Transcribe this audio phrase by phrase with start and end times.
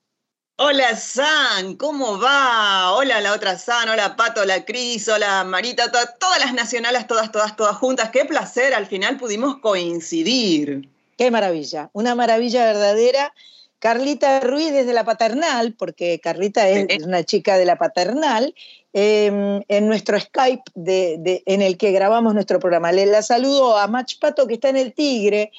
[0.66, 2.94] Hola San, ¿cómo va?
[2.94, 7.58] Hola la otra San, hola Pato, hola Cris, hola Marita, todas las nacionales, todas, todas,
[7.58, 8.12] todas juntas.
[8.12, 10.88] Qué placer, al final pudimos coincidir.
[11.18, 13.34] Qué maravilla, una maravilla verdadera.
[13.80, 18.56] Carlita Ruiz desde la paternal, porque Carlita es una chica de la paternal,
[18.94, 22.94] em, en nuestro Skype de, en el que grabamos nuestro programa.
[22.94, 25.52] Le la saludo a Mach Pato, que está en el Tigre,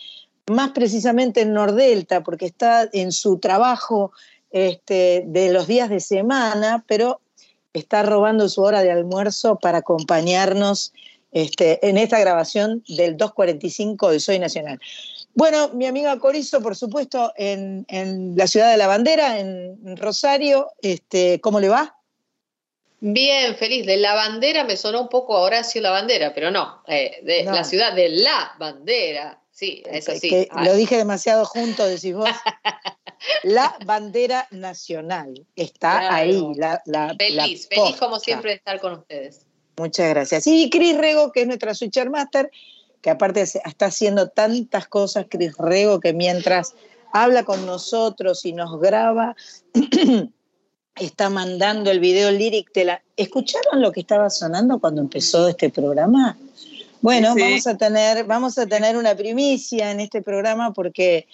[0.46, 4.12] más precisamente en Nordelta, porque está en su trabajo
[4.54, 7.20] este, de los días de semana, pero
[7.72, 10.92] está robando su hora de almuerzo para acompañarnos
[11.32, 14.78] este, en esta grabación del 245 de Soy Nacional.
[15.34, 17.84] Bueno, mi amiga Corizo, por supuesto, en,
[18.36, 21.96] la ciudad de la bandera, en Rosario, este, ¿cómo le va?
[23.00, 23.84] Bien, feliz.
[23.84, 27.64] De la bandera me sonó un poco Horacio la bandera, pero no, eh, de la
[27.64, 29.40] ciudad de la bandera.
[29.54, 30.48] Sí, eso sí.
[30.64, 32.28] lo dije demasiado junto, decís vos.
[33.44, 36.44] la bandera nacional está ahí.
[36.56, 36.82] La,
[37.16, 39.46] feliz, feliz como siempre de estar con ustedes.
[39.76, 40.48] Muchas gracias.
[40.48, 42.50] Y Cris Rego, que es nuestra Switcher Master,
[43.00, 46.74] que aparte está haciendo tantas cosas, Cris Rego, que mientras
[47.12, 49.36] habla con nosotros y nos graba,
[50.96, 53.02] está mandando el video lyric de la...
[53.16, 56.36] ¿Escucharon lo que estaba sonando cuando empezó este programa?
[57.04, 61.26] Bueno, vamos, a tener, vamos a tener una primicia en este programa porque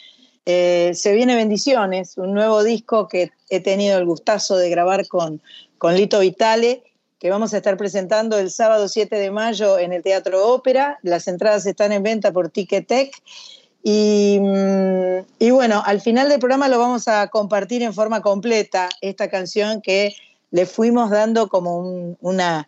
[0.44, 5.40] eh, se viene Bendiciones, un nuevo disco que he tenido el gustazo de grabar con,
[5.78, 6.82] con Lito Vitale,
[7.20, 10.98] que vamos a estar presentando el sábado 7 de mayo en el Teatro Ópera.
[11.04, 13.14] Las entradas están en venta por Ticketek.
[13.84, 18.88] Y, mm, y bueno, al final del programa lo vamos a compartir en forma completa,
[19.02, 20.16] esta canción que
[20.50, 22.66] le fuimos dando como un, una,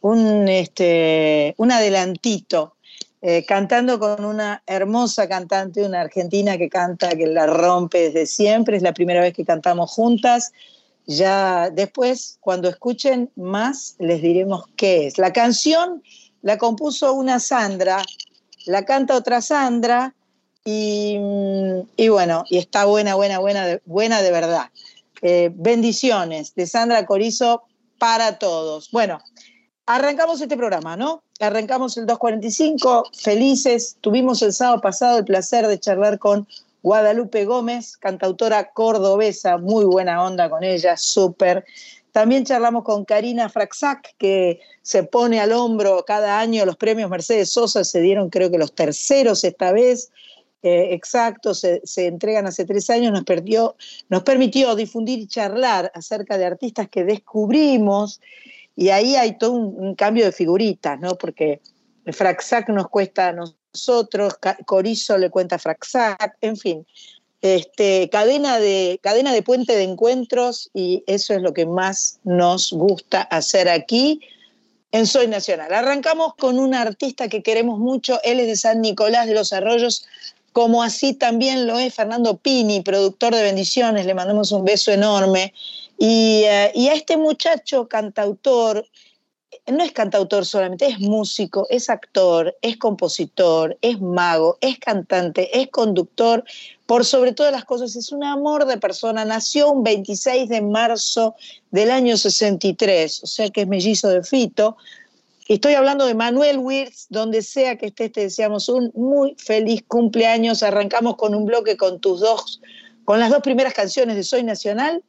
[0.00, 2.74] un, este, un adelantito
[3.20, 8.76] eh, cantando con una hermosa cantante, una argentina que canta, que la rompe desde siempre,
[8.76, 10.52] es la primera vez que cantamos juntas.
[11.06, 15.18] Ya después, cuando escuchen más, les diremos qué es.
[15.18, 16.02] La canción
[16.42, 18.04] la compuso una Sandra,
[18.66, 20.14] la canta otra Sandra,
[20.70, 21.16] y,
[22.08, 24.66] bueno, y está buena, buena, buena, buena de verdad.
[25.22, 27.62] Eh, bendiciones de Sandra Corizo
[27.98, 28.90] para todos.
[28.90, 29.18] Bueno,
[29.88, 31.22] arrancamos este programa, ¿no?
[31.40, 33.96] Arrancamos el 245, felices.
[34.02, 36.46] Tuvimos el sábado pasado el placer de charlar con
[36.82, 41.64] Guadalupe Gómez, cantautora cordobesa, muy buena onda con ella, súper.
[42.12, 47.50] También charlamos con Karina Fraxac, que se pone al hombro cada año los premios Mercedes
[47.50, 50.10] Sosa, se dieron creo que los terceros esta vez.
[50.62, 56.88] Eh, exacto, se, entregan hace tres años, nos, permitió difundir y charlar acerca de artistas
[56.88, 58.20] que descubrimos
[58.78, 61.18] y ahí hay todo un, cambio de figuritas, ¿no?
[61.18, 61.60] Porque
[62.06, 64.34] Fraxac nos cuesta a nosotros,
[64.66, 66.86] Corizo le cuenta a Fraxac, en fin.
[67.42, 72.72] Este, cadena, de, cadena de puente de encuentros y eso es lo que más nos
[72.72, 74.20] gusta hacer aquí
[74.92, 75.74] en Soy Nacional.
[75.74, 80.06] Arrancamos con un artista que queremos mucho, él es de San Nicolás de los Arroyos,
[80.52, 85.52] como así también lo es Fernando Pini, productor de Bendiciones, le mandamos un beso enorme.
[85.98, 88.86] Eh, y, a este muchacho cantautor,
[89.66, 95.68] no es cantautor solamente, es músico, es actor, es compositor, es mago, es cantante, es
[95.68, 96.44] conductor,
[96.86, 99.24] por sobre todas las cosas, es un amor de persona.
[99.24, 101.34] Nació un 26 de marzo
[101.70, 104.76] del año 63, o sea que es mellizo de Fito.
[105.48, 110.62] Estoy hablando de Manuel Wirtz, donde sea que estés, te deseamos un muy feliz cumpleaños.
[110.62, 112.60] Arrancamos con un bloque con tus dos,
[113.04, 115.02] con las dos primeras canciones de Soy Nacional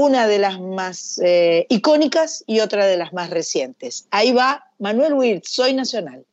[0.00, 4.06] una de las más eh, icónicas y otra de las más recientes.
[4.10, 6.24] Ahí va Manuel Wirt, Soy Nacional.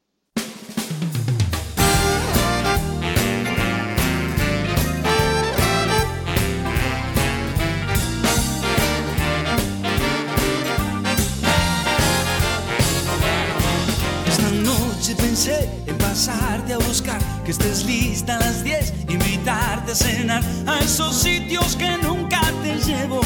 [14.30, 19.96] Esta noche pensé en pasarte a buscar, que estés lista a las 10, invitarte a
[19.96, 23.20] cenar a esos sitios que nunca te llevo.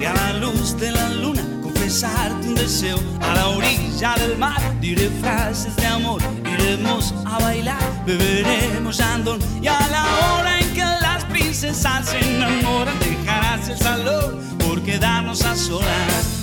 [0.00, 4.58] Y a la luz de la luna confesarte un deseo a la orilla del mar.
[4.80, 10.80] Diré frases de amor, iremos a bailar, beberemos andón y a la hora en que
[10.80, 16.40] las princesas se enamoran dejarás el salón por quedarnos a solas.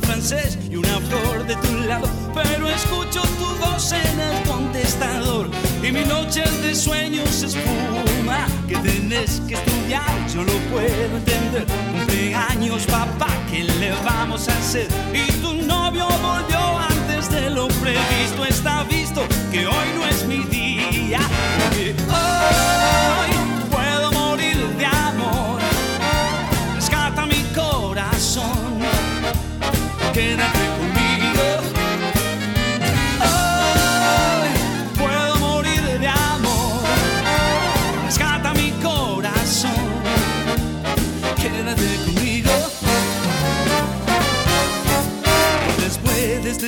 [0.00, 5.48] Francés y una flor de tu lado, pero escucho tu voz en el contestador
[5.82, 11.64] y mi noche de sueños espuma que tenés que estudiar, yo lo puedo entender.
[11.92, 14.88] Cumpleaños, papá, ¿qué le vamos a hacer?
[15.14, 20.44] Y tu novio volvió antes de lo previsto, está visto que hoy no es mi
[20.44, 21.20] día,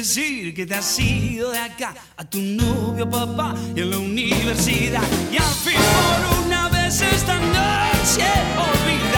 [0.01, 5.03] que te has ido de acá a tu novio papá y en la universidad.
[5.31, 8.25] Y al fin por una vez esta noche
[8.57, 9.10] olvídate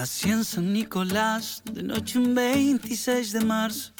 [0.00, 3.92] Nací en San Nicolás, de noche un 26 de marzo.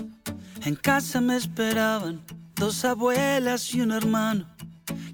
[0.64, 2.22] En casa me esperaban
[2.54, 4.46] dos abuelas y un hermano.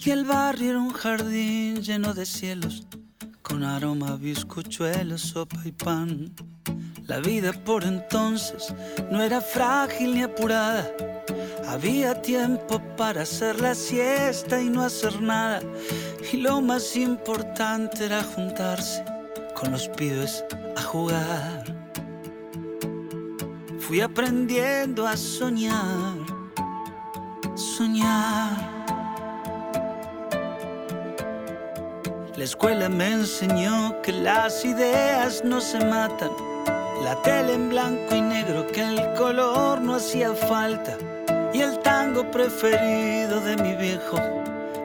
[0.05, 2.87] Y el barrio era un jardín lleno de cielos,
[3.43, 6.33] con aroma a bizcochuelos, sopa y pan.
[7.09, 8.73] La vida por entonces
[9.11, 10.89] no era frágil ni apurada.
[11.67, 15.63] Había tiempo para hacer la siesta y no hacer nada.
[16.33, 19.16] Y lo más importante era juntarse
[19.59, 20.45] con los pibes
[20.77, 21.65] a jugar.
[23.79, 26.17] Fui aprendiendo a soñar,
[27.55, 28.77] soñar.
[32.37, 36.31] La escuela me enseñó que las ideas no se matan.
[37.03, 40.99] La tele en blanco y negro, que el color no hacía falta.
[41.55, 44.19] Y el tango preferido de mi viejo,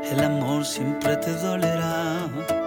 [0.03, 2.60] el amor siempre te dolerá.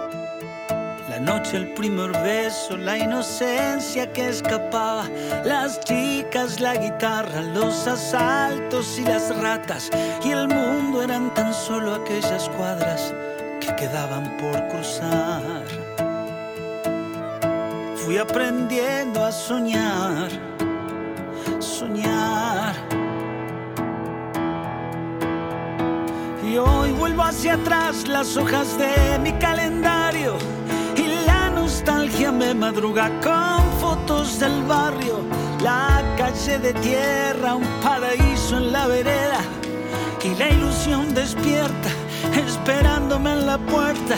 [1.25, 5.09] Noche, el primer beso, la inocencia que escapaba,
[5.43, 9.89] las chicas, la guitarra, los asaltos y las ratas,
[10.23, 13.11] y el mundo eran tan solo aquellas cuadras
[13.59, 15.63] que quedaban por cruzar.
[17.95, 20.29] Fui aprendiendo a soñar,
[21.57, 22.75] soñar.
[26.47, 30.37] Y hoy vuelvo hacia atrás las hojas de mi calendario
[31.75, 35.19] nostalgia me madruga con fotos del barrio,
[35.61, 39.41] la calle de tierra, un paraíso en la vereda
[40.23, 41.89] y la ilusión despierta
[42.47, 44.15] esperándome en la puerta.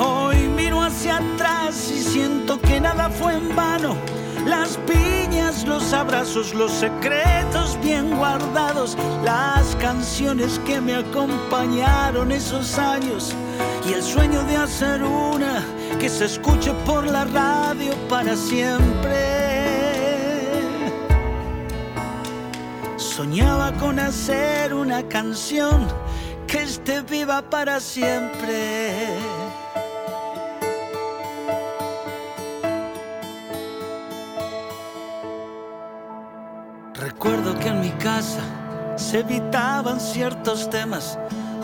[0.00, 3.94] Hoy miro hacia atrás y siento que nada fue en vano.
[4.46, 13.34] Las piñas, los abrazos, los secretos bien guardados, las canciones que me acompañaron esos años
[13.88, 15.64] y el sueño de hacer una
[15.98, 19.46] que se escuche por la radio para siempre.
[22.96, 25.88] Soñaba con hacer una canción
[26.46, 29.45] que esté viva para siempre.
[37.26, 38.40] Recuerdo que en mi casa
[38.94, 41.18] se evitaban ciertos temas.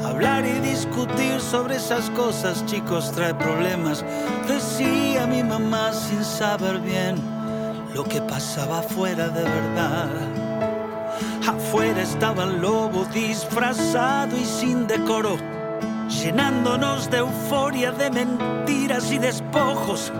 [0.04, 4.04] Hablar y discutir sobre esas cosas, chicos, trae problemas.
[4.48, 7.14] Decía mi mamá sin saber bien
[7.94, 10.08] lo que pasaba afuera de verdad.
[11.46, 15.36] Afuera estaba el lobo disfrazado y sin decoro,
[16.08, 20.12] llenándonos de euforia, de mentiras y despojos.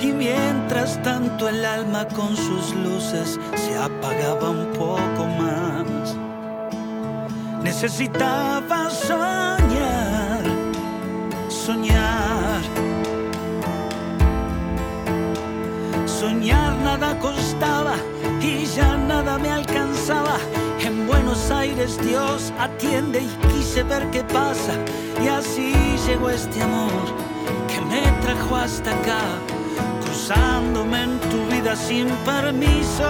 [0.00, 6.16] Y mientras tanto el alma con sus luces se apagaba un poco más.
[7.64, 10.44] Necesitaba soñar,
[11.48, 12.60] soñar.
[16.06, 17.96] Soñar nada costaba
[18.40, 20.38] y ya nada me alcanzaba.
[20.80, 24.74] En Buenos Aires Dios atiende y quise ver qué pasa.
[25.24, 25.74] Y así
[26.06, 27.04] llegó este amor
[27.66, 29.20] que me trajo hasta acá
[30.18, 33.08] cruzándome en tu vida sin permiso.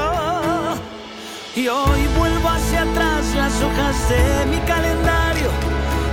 [1.56, 5.48] Y hoy vuelvo hacia atrás las hojas de mi calendario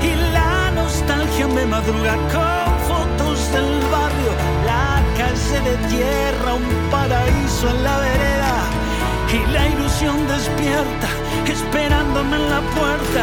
[0.01, 4.31] y la nostalgia me madruga con fotos del barrio,
[4.65, 8.55] la calle de tierra, un paraíso en la vereda
[9.33, 11.09] y la ilusión despierta
[11.45, 13.21] esperándome en la puerta.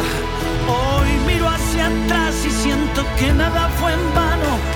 [0.69, 4.72] Hoy miro hacia atrás y siento que nada fue en vano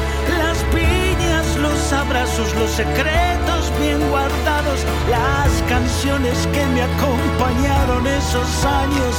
[1.67, 9.15] los abrazos, los secretos bien guardados, las canciones que me acompañaron esos años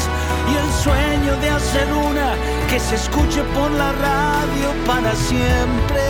[0.50, 2.35] y el sueño de hacer una
[2.69, 6.02] que se escuche por la radio para siempre.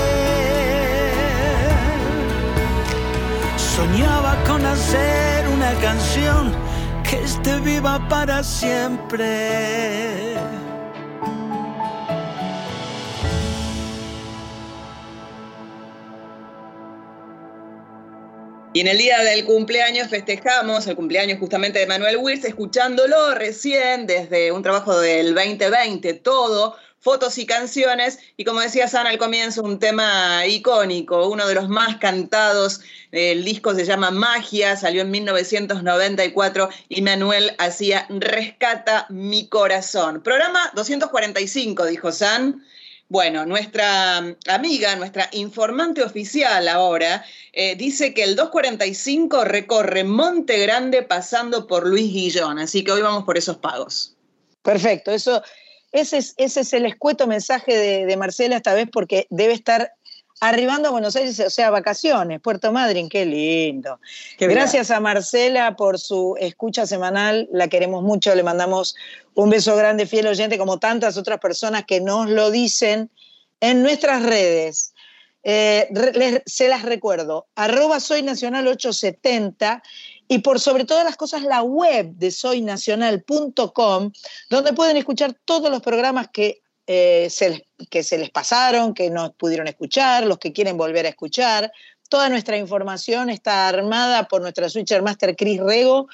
[3.56, 6.52] Soñaba con hacer una canción
[7.08, 10.27] que esté viva para siempre.
[18.78, 24.06] Y en el día del cumpleaños festejamos el cumpleaños justamente de Manuel Wills, escuchándolo recién
[24.06, 28.20] desde un trabajo del 2020, todo, fotos y canciones.
[28.36, 32.80] Y como decía Sana al comienzo, un tema icónico, uno de los más cantados.
[33.10, 40.22] El disco se llama Magia, salió en 1994 y Manuel hacía Rescata mi corazón.
[40.22, 42.62] Programa 245, dijo San.
[43.10, 51.02] Bueno, nuestra amiga, nuestra informante oficial ahora, eh, dice que el 245 recorre Monte Grande
[51.02, 54.14] pasando por Luis Guillón, así que hoy vamos por esos pagos.
[54.62, 55.42] Perfecto, eso,
[55.92, 59.92] ese, es, el escueto mensaje de Marcela esta vez porque debe estar
[60.40, 64.00] arribando a Buenos Aires, o sea, vacaciones, Puerto Madryn, qué lindo.
[64.38, 68.94] Gracias a Marcela por su escucha semanal, la queremos mucho, le mandamos
[69.34, 73.10] un beso grande, fiel oyente, como tantas otras personas que nos lo dicen
[73.60, 74.94] en nuestras redes.
[75.44, 75.88] Eh,
[76.46, 79.82] se las recuerdo, arroba soy nacional 870
[80.26, 84.12] y por sobre todas las cosas la web de soynacional.com,
[84.50, 87.28] donde pueden escuchar todos los programas que eh,
[87.90, 91.70] que se les pasaron, que no pudieron escuchar, los que quieren volver a escuchar.
[92.08, 96.08] Toda nuestra información está armada por nuestra switcher master Chris Rego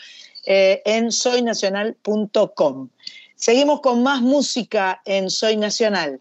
[0.45, 2.89] eh, en soynacional.com.
[3.37, 6.21] Seguimos con más música en Soy Nacional.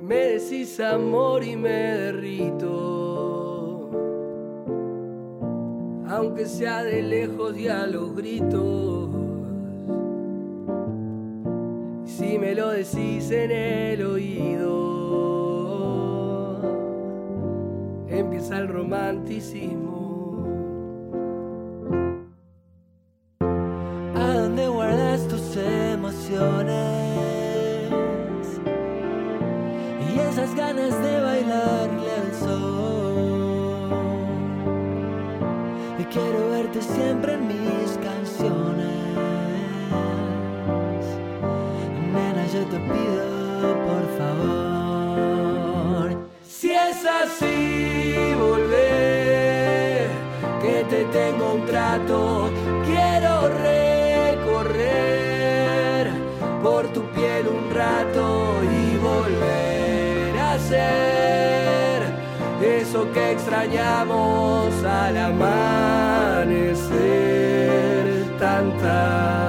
[0.00, 3.01] Me decís amor y me derrito
[6.12, 9.08] aunque sea de lejos y a los gritos.
[12.04, 14.70] Si me lo decís en el oído,
[18.08, 20.44] empieza el romanticismo.
[24.14, 26.76] ¿A dónde guardas tus emociones?
[30.14, 32.01] Y esas ganas de bailarle
[43.86, 46.06] por favor.
[46.46, 50.08] Si es así, volver,
[50.60, 52.50] que te tengo un trato.
[52.86, 55.02] Quiero recorrer
[56.62, 58.24] por tu piel un rato
[58.62, 62.02] y volver a ser
[62.62, 66.62] eso que extrañamos al amanecer
[68.38, 69.41] tantas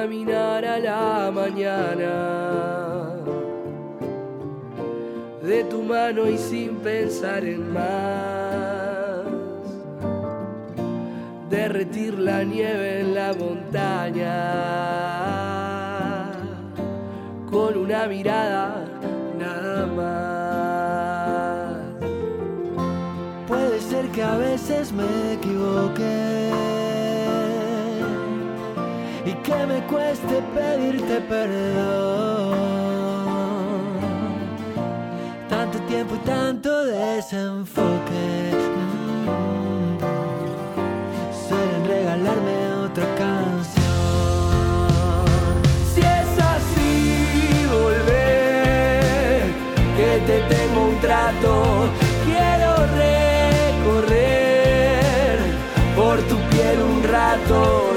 [0.00, 2.14] caminar a la mañana
[5.42, 9.24] de tu mano y sin pensar en más.
[11.50, 14.34] Derretir la nieve en la montaña
[17.50, 18.84] con una mirada
[19.36, 21.76] nada más.
[23.48, 26.27] Puede ser que a veces me equivoque
[29.48, 32.58] que me cueste pedirte perdón.
[35.48, 38.52] Tanto tiempo y tanto desenfoque.
[39.24, 39.98] Mm.
[41.48, 43.84] Suelen regalarme otra canción.
[45.94, 49.42] Si es así, volver,
[49.96, 51.52] que te tengo un trato.
[52.26, 52.70] Quiero
[53.86, 54.28] recorrer
[55.96, 57.87] por tu piel un rato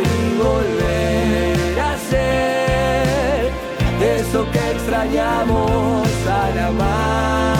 [5.01, 7.50] que extrañamos al amanecer.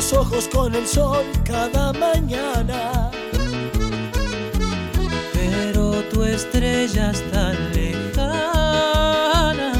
[0.00, 3.10] Los ojos con el sol cada mañana.
[5.34, 9.72] Pero tu estrella es tan lejana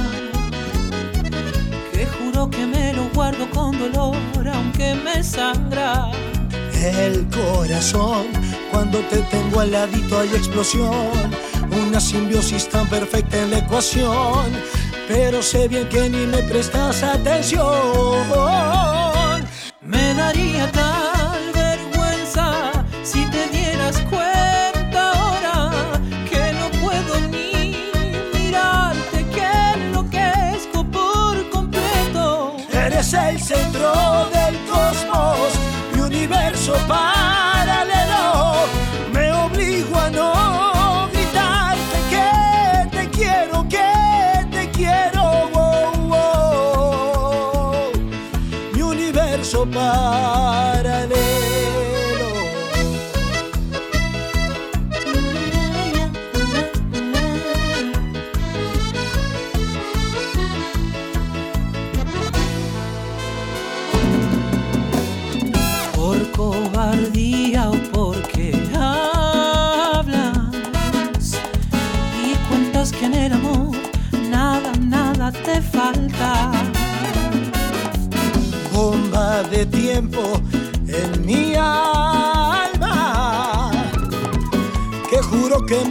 [1.91, 4.15] que juro que me lo guardo con dolor
[4.53, 6.11] aunque me sangra.
[6.75, 8.27] El corazón,
[8.71, 11.31] cuando te tengo al ladito hay explosión,
[11.71, 14.53] una simbiosis tan perfecta en la ecuación,
[15.09, 19.00] pero sé bien que ni me prestas atención.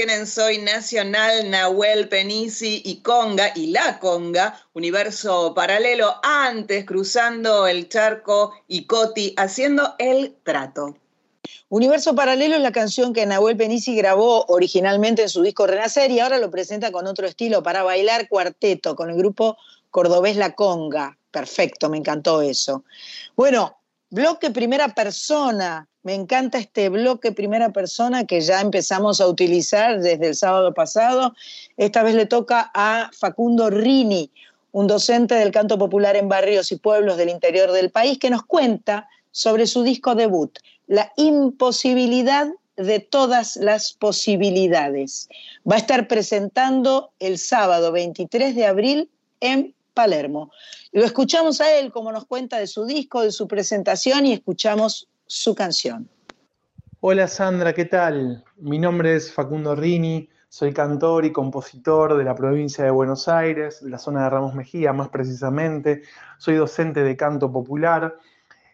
[0.00, 7.88] recién Soy Nacional Nahuel Penisi y Conga y La Conga, universo paralelo, antes cruzando el
[7.88, 10.96] charco y Coti haciendo el trato.
[11.68, 16.20] Universo Paralelo es la canción que Nahuel Penisi grabó originalmente en su disco Renacer y
[16.20, 19.58] ahora lo presenta con otro estilo para bailar cuarteto con el grupo
[19.90, 21.18] cordobés La Conga.
[21.30, 22.84] Perfecto, me encantó eso.
[23.36, 23.79] Bueno,
[24.10, 30.28] bloque primera persona, me encanta este bloque primera persona que ya empezamos a utilizar desde
[30.28, 31.34] el sábado pasado.
[31.76, 34.30] Esta vez le toca a Facundo Rini,
[34.72, 38.44] un docente del canto popular en barrios y pueblos del interior del país, que nos
[38.44, 45.28] cuenta sobre su disco debut, La imposibilidad de todas las posibilidades.
[45.70, 50.50] Va a estar presentando el sábado 23 de abril en Palermo.
[50.92, 55.08] Lo escuchamos a él como nos cuenta de su disco, de su presentación y escuchamos
[55.24, 56.08] su canción.
[56.98, 58.44] Hola Sandra, ¿qué tal?
[58.56, 63.82] Mi nombre es Facundo Rini, soy cantor y compositor de la provincia de Buenos Aires,
[63.82, 66.02] la zona de Ramos Mejía más precisamente.
[66.38, 68.18] Soy docente de canto popular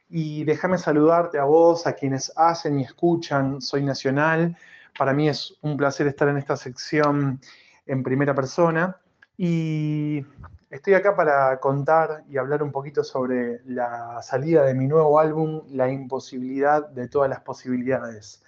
[0.09, 4.57] y déjame saludarte a vos, a quienes hacen y escuchan Soy Nacional.
[4.99, 7.43] Para mí es un placer estar en esta sección
[7.85, 8.97] en primera persona
[9.37, 10.25] y
[10.69, 15.63] Estoy acá para contar y hablar un poquito sobre la salida de mi nuevo álbum,
[15.71, 18.43] La imposibilidad de todas las posibilidades.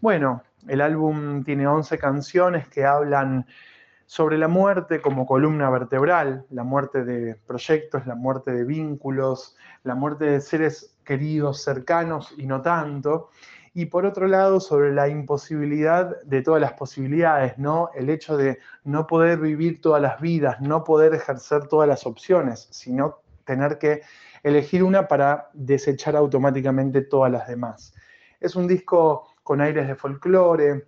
[0.00, 3.46] Bueno, el álbum tiene 11 canciones que hablan
[4.06, 9.94] sobre la muerte como columna vertebral, la muerte de proyectos, la muerte de vínculos, la
[9.94, 13.30] muerte de seres queridos, cercanos y no tanto,
[13.74, 17.90] y por otro lado sobre la imposibilidad de todas las posibilidades, ¿no?
[17.94, 22.68] El hecho de no poder vivir todas las vidas, no poder ejercer todas las opciones,
[22.70, 24.02] sino tener que
[24.42, 27.94] elegir una para desechar automáticamente todas las demás.
[28.40, 30.86] Es un disco con aires de folclore,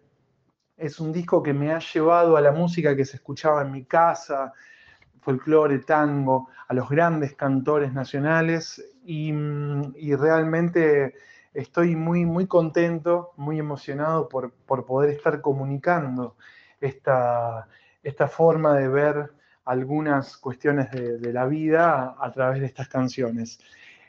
[0.76, 3.84] es un disco que me ha llevado a la música que se escuchaba en mi
[3.84, 4.52] casa,
[5.20, 9.32] folclore, tango, a los grandes cantores nacionales y,
[9.96, 11.14] y realmente
[11.54, 14.52] estoy muy, muy contento, muy emocionado por,
[14.84, 16.36] poder estar comunicando
[16.80, 17.68] esta,
[18.02, 19.30] esta, forma de ver
[19.64, 23.58] algunas cuestiones de, la vida a, través de estas canciones.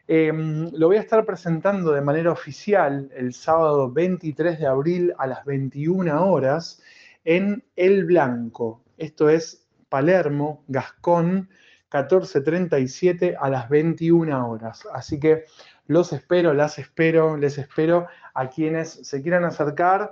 [0.08, 5.28] Em, lo voy a estar presentando de manera oficial el sábado 23 de abril a
[5.28, 6.82] las 21 horas
[7.24, 8.82] en El Blanco.
[8.98, 11.50] Esto es Palermo, Gascón,
[11.92, 14.86] 1437 a las 21 horas.
[14.94, 15.46] Así que
[15.88, 20.12] los espero, las espero, les espero a quienes se quieran acercar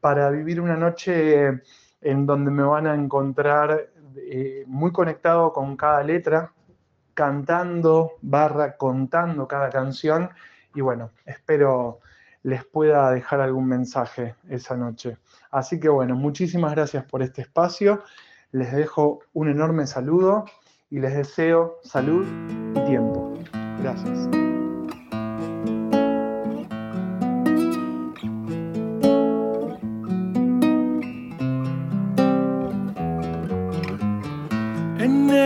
[0.00, 1.62] para vivir una noche
[2.00, 6.52] en donde me van a encontrar eh, muy conectado con cada letra,
[7.14, 10.30] cantando, barra, contando cada canción.
[10.74, 12.00] Y bueno, espero
[12.42, 15.16] les pueda dejar algún mensaje esa noche.
[15.50, 18.02] Así que bueno, muchísimas gracias por este espacio.
[18.52, 20.44] Les dejo un enorme saludo
[20.90, 22.26] y les deseo salud
[22.76, 23.32] y tiempo.
[23.80, 24.43] Gracias.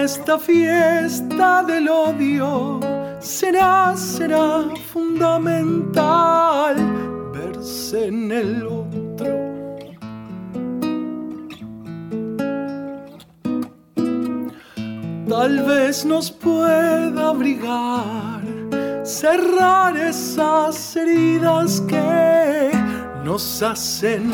[0.08, 2.80] Esta fiesta del odio
[3.20, 6.76] será, será fundamental
[7.30, 9.34] verse en el otro.
[15.28, 18.40] Tal vez nos pueda abrigar,
[19.04, 22.70] cerrar esas heridas que
[23.24, 24.32] nos hacen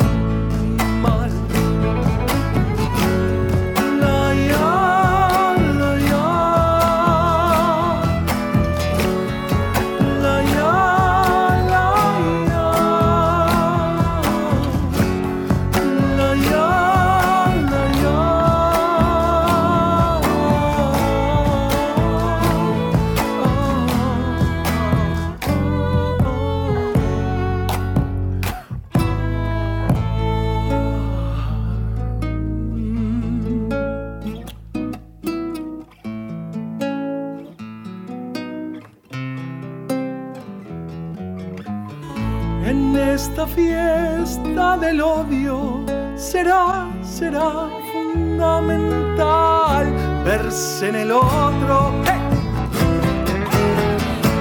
[44.78, 45.84] del odio
[46.16, 49.86] será, será fundamental
[50.24, 51.92] verse en el otro.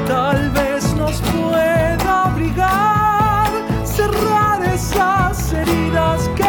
[0.08, 3.50] Tal vez nos pueda abrigar,
[3.84, 6.43] cerrar esas heridas que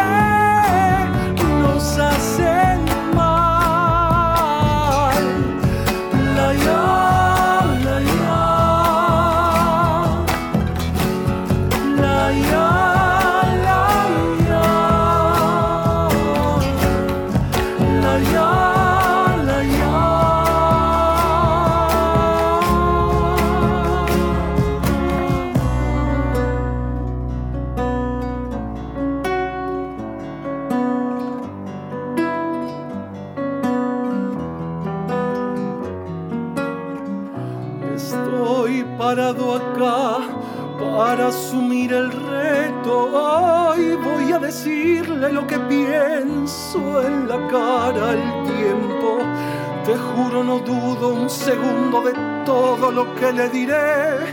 [50.45, 52.13] no dudo un segundo de
[52.45, 54.31] todo lo que le diré,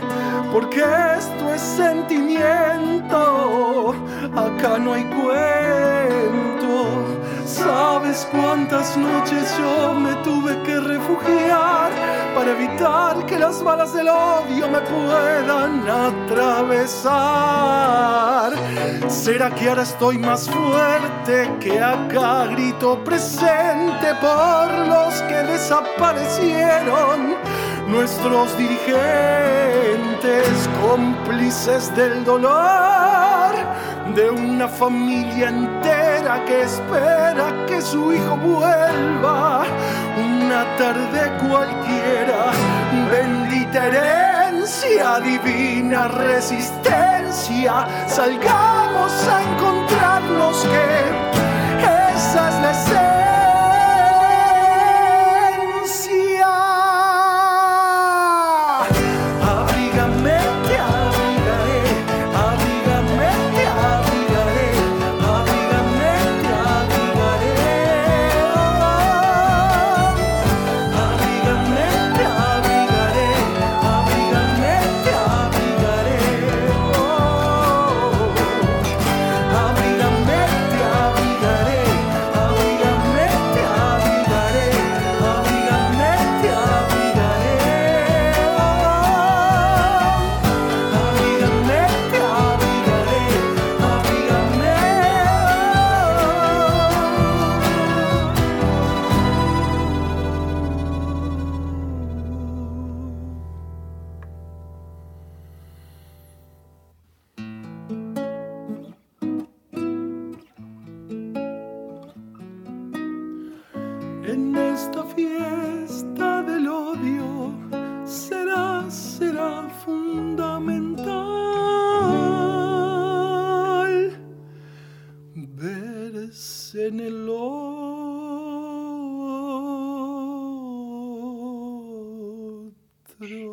[0.51, 0.83] porque
[1.17, 3.95] esto es sentimiento.
[4.35, 7.17] Acá no hay cuento.
[7.45, 11.91] ¿Sabes cuántas noches yo me tuve que refugiar
[12.33, 17.13] para evitar que las balas del odio me puedan atravesar?
[19.07, 27.35] ¿Será que ahora estoy más fuerte que acá grito presente por los que desaparecieron?
[27.87, 30.47] Nuestros dirigentes
[30.81, 33.53] cómplices del dolor
[34.15, 39.65] de una familia entera que espera que su hijo vuelva
[40.77, 42.51] tarde cualquiera.
[43.11, 50.87] Bendita herencia, divina resistencia, salgamos a encontrarnos que
[52.15, 53.22] esa es la esencia.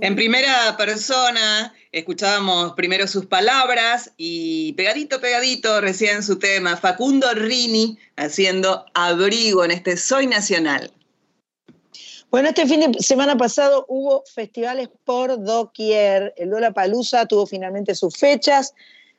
[0.03, 7.99] En primera persona escuchábamos primero sus palabras y pegadito, pegadito recién su tema, Facundo Rini
[8.17, 10.91] haciendo abrigo en este Soy Nacional.
[12.31, 16.33] Bueno, este fin de semana pasado hubo festivales por doquier.
[16.39, 18.73] El Lola Palusa tuvo finalmente sus fechas.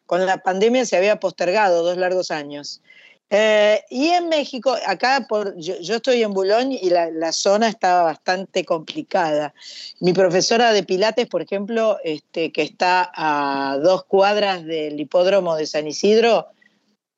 [0.07, 2.81] Con la pandemia se había postergado dos largos años.
[3.33, 8.65] Eh, y en México, acá yo, estoy en Boulogne y la, la, zona estaba bastante
[8.65, 9.53] complicada.
[10.01, 15.65] Mi profesora de Pilates, por ejemplo, este, que está a dos cuadras del hipódromo de
[15.65, 16.47] San Isidro,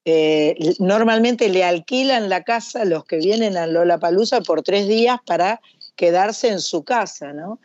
[0.06, 4.88] eh, normalmente le alquilan la casa a los que vienen a Lola Palusa por tres
[4.88, 5.62] días para
[5.96, 7.60] quedarse en su casa, ¿no?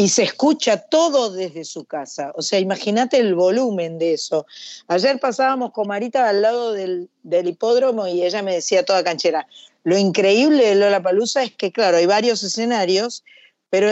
[0.00, 2.32] Y se escucha todo desde su casa.
[2.36, 4.46] O sea, imagínate el volumen de eso.
[4.86, 9.48] Ayer pasábamos con Marita al lado del, del, hipódromo y ella me decía toda canchera,
[9.82, 13.24] lo increíble de Lola Palusa es que, claro, hay varios escenarios,
[13.70, 13.90] pero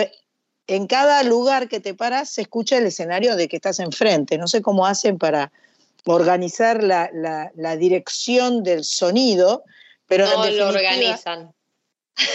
[0.68, 4.38] en cada lugar que te paras se escucha el escenario de que estás enfrente.
[4.38, 5.50] No sé cómo hacen para
[6.04, 9.64] organizar la, la, la dirección del sonido,
[10.06, 11.52] pero no lo organizan.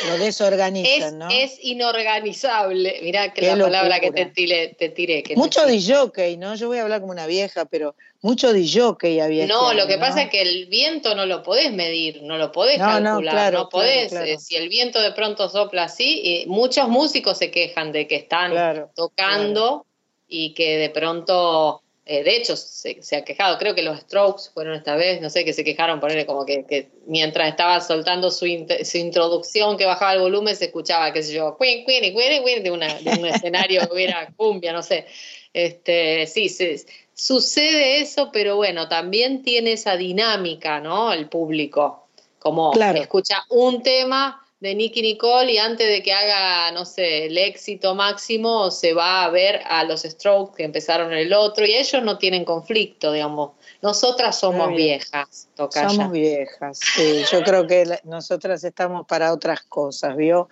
[0.08, 1.30] Lo desorganizan, es, ¿no?
[1.30, 3.00] Es inorganizable.
[3.02, 3.80] Mirá que Qué la locura.
[3.80, 5.24] palabra que te, tire, te tiré.
[5.24, 6.56] Que mucho DJ, ¿no?
[6.56, 9.48] Yo voy a hablar como una vieja, pero mucho DJ había.
[9.48, 12.52] No, este lo que pasa es que el viento no lo podés medir, no lo
[12.52, 14.10] podés No, calcular, no, claro, no podés.
[14.10, 14.38] claro, claro.
[14.38, 18.18] eh, si el viento de pronto sopla así, eh, muchos músicos se quejan de que
[18.18, 19.86] están tocando
[20.28, 21.81] y que de pronto.
[22.06, 25.30] Eh, de hecho, se, se ha quejado, creo que los Strokes fueron esta vez, no
[25.30, 29.78] sé, que se quejaron, ponerle como que, que mientras estaba soltando su, int- su introducción,
[29.78, 33.00] que bajaba el volumen, se escuchaba, qué sé yo, cuin, cuin, cuin, cuin, de, una,
[33.00, 35.06] de un escenario que hubiera cumbia, no sé.
[35.54, 41.14] Este, sí, se- sucede eso, pero bueno, también tiene esa dinámica, ¿no?
[41.14, 42.08] El público,
[42.40, 43.00] como Claro.
[43.00, 47.96] escucha un tema de Nicky Nicole y antes de que haga, no sé, el éxito
[47.96, 52.20] máximo, se va a ver a los Strokes que empezaron el otro y ellos no
[52.20, 53.54] tienen conflicto, digamos.
[53.82, 55.90] Nosotras somos viejas, Tocaya.
[55.90, 57.24] Somos viejas, sí.
[57.32, 60.48] Yo creo que la- nosotras estamos para otras cosas, ¿vio?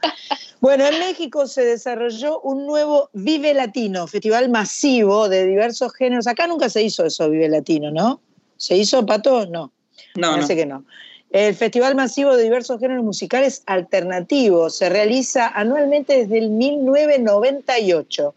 [0.60, 6.26] Bueno, en México se desarrolló un nuevo Vive Latino, festival masivo de diversos géneros.
[6.26, 8.22] Acá nunca se hizo eso, Vive Latino, ¿no?
[8.58, 9.46] ¿Se hizo, Pato?
[9.46, 9.72] No.
[10.16, 10.32] No, no.
[10.34, 10.84] Parece que no.
[11.32, 18.34] El Festival Masivo de Diversos Géneros Musicales Alternativos se realiza anualmente desde el 1998.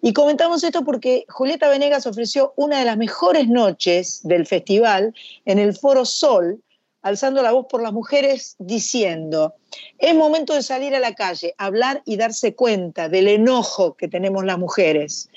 [0.00, 5.14] Y comentamos esto porque Julieta Venegas ofreció una de las mejores noches del festival
[5.44, 6.62] en el Foro Sol,
[7.02, 9.54] alzando la voz por las mujeres, diciendo,
[9.98, 14.44] es momento de salir a la calle, hablar y darse cuenta del enojo que tenemos
[14.46, 15.28] las mujeres.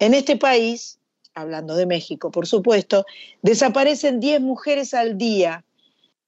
[0.00, 0.98] En este país,
[1.34, 3.06] hablando de México, por supuesto,
[3.42, 5.64] desaparecen 10 mujeres al día.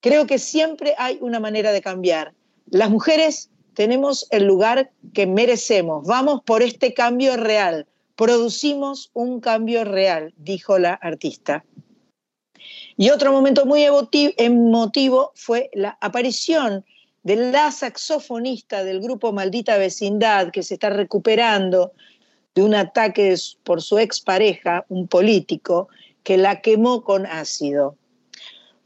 [0.05, 2.35] Creo que siempre hay una manera de cambiar.
[2.67, 6.07] Las mujeres tenemos el lugar que merecemos.
[6.07, 7.87] Vamos por este cambio real.
[8.14, 11.64] Producimos un cambio real, dijo la artista.
[12.99, 13.83] Y otro momento muy
[14.37, 16.85] emotivo fue la aparición
[17.23, 21.93] de la saxofonista del grupo Maldita Vecindad, que se está recuperando
[22.55, 25.88] de un ataque por su expareja, un político,
[26.23, 27.97] que la quemó con ácido.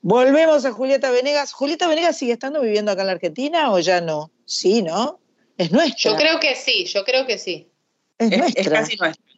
[0.02, 1.52] Volvemos a Julieta Venegas.
[1.52, 4.30] ¿Julieta Venegas sigue estando viviendo acá en la Argentina o ya no?
[4.44, 5.18] Sí, ¿no?
[5.56, 6.12] Es nuestra.
[6.12, 7.68] Yo creo que sí, yo creo que sí.
[8.18, 8.62] Es, nuestra.
[8.62, 9.28] Es casi nuestra.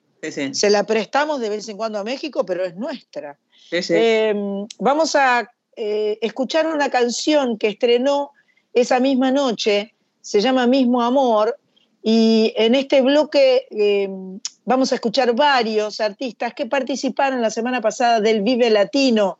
[0.53, 3.39] Se la prestamos de vez en cuando a México, pero es nuestra.
[3.73, 4.35] Eh,
[4.79, 8.33] vamos a eh, escuchar una canción que estrenó
[8.75, 11.57] esa misma noche, se llama Mismo Amor,
[12.03, 14.09] y en este bloque eh,
[14.65, 19.39] vamos a escuchar varios artistas que participaron la semana pasada del Vive Latino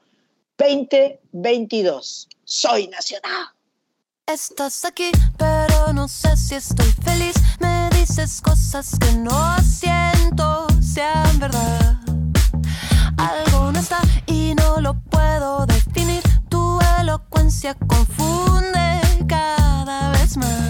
[0.61, 2.29] 2022.
[2.45, 3.49] Soy Nacional.
[4.27, 7.35] Estás aquí, pero no sé si estoy feliz.
[7.61, 11.97] Me dices cosas que no siento sean verdad.
[13.17, 16.23] Algo no está y no lo puedo definir.
[16.51, 20.70] Tu elocuencia confunde cada vez más.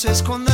[0.00, 0.49] Solo es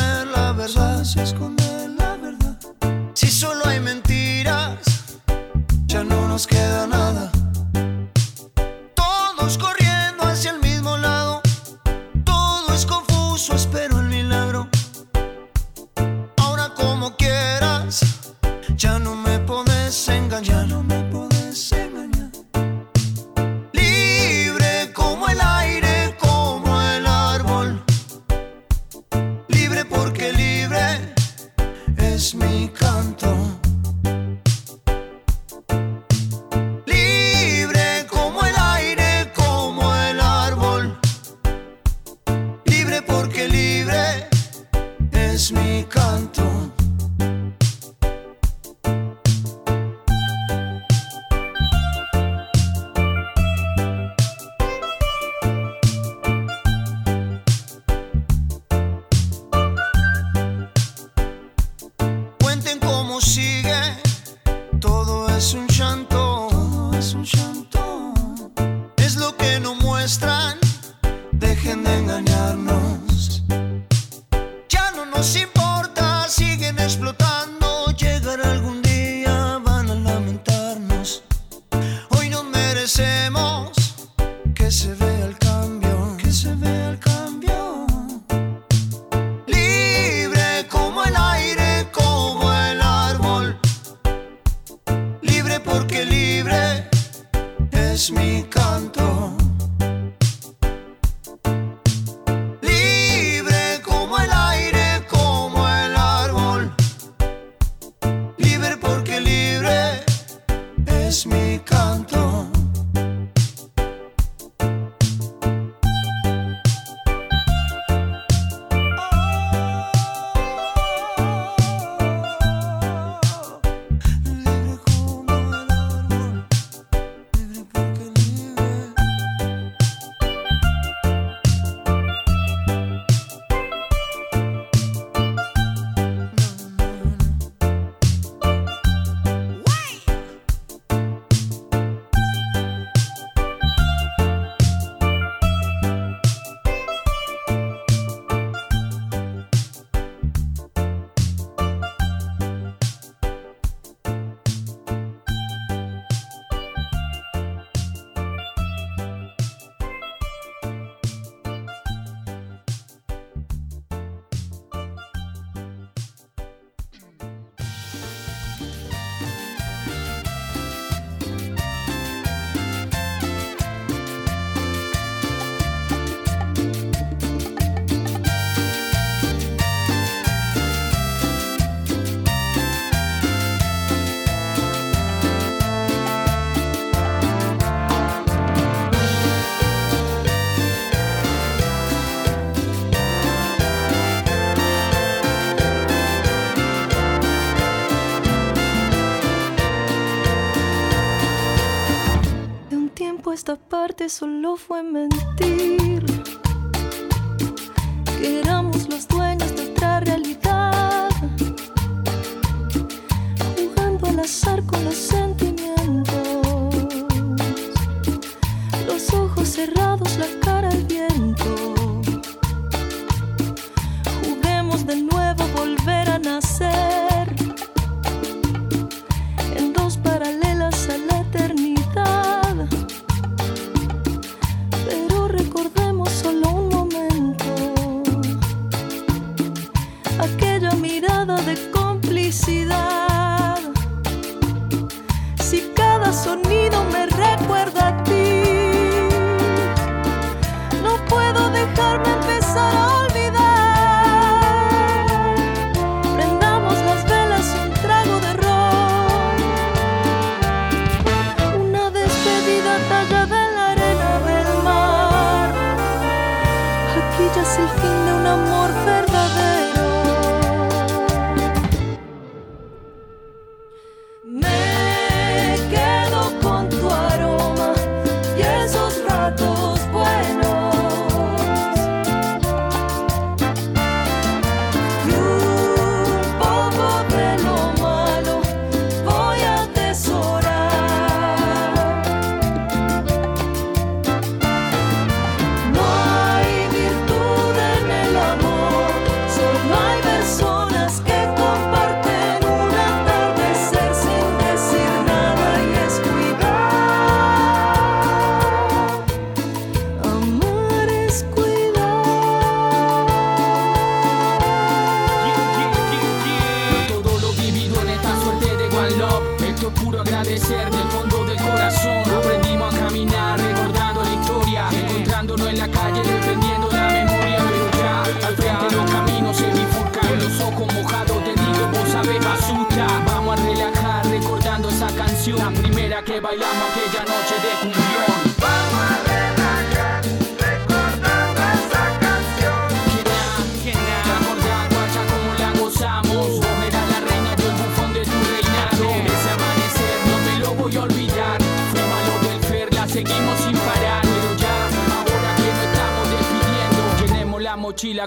[203.97, 205.86] parte solo fue mentir.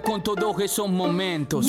[0.10, 1.68] Con todos esos momentos.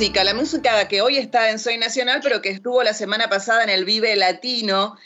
[0.00, 3.68] La música que hoy está en Soy Nacional, pero que estuvo la semana pasada en
[3.68, 4.96] el Vive Latino.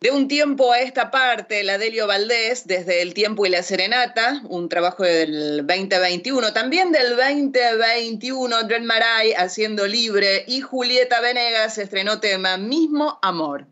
[0.00, 4.42] De un tiempo a esta parte, la Delio Valdés, desde El Tiempo y la Serenata,
[4.48, 12.20] un trabajo del 2021, también del 2021, Dren Maray haciendo libre y Julieta Venegas estrenó
[12.20, 13.66] tema Mismo Amor.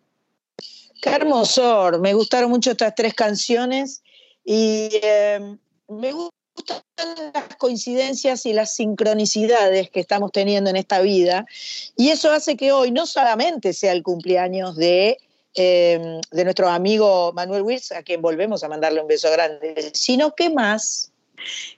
[1.00, 4.02] Qué hermosor, me gustaron mucho estas tres canciones
[4.44, 5.56] y eh,
[5.86, 6.12] me
[6.74, 11.46] gustan las coincidencias y las sincronicidades que estamos teniendo en esta vida
[11.96, 15.18] y eso hace que hoy no solamente sea el cumpleaños de,
[15.54, 20.34] eh, de nuestro amigo Manuel Wills, a quien volvemos a mandarle un beso grande, sino
[20.34, 21.10] que más...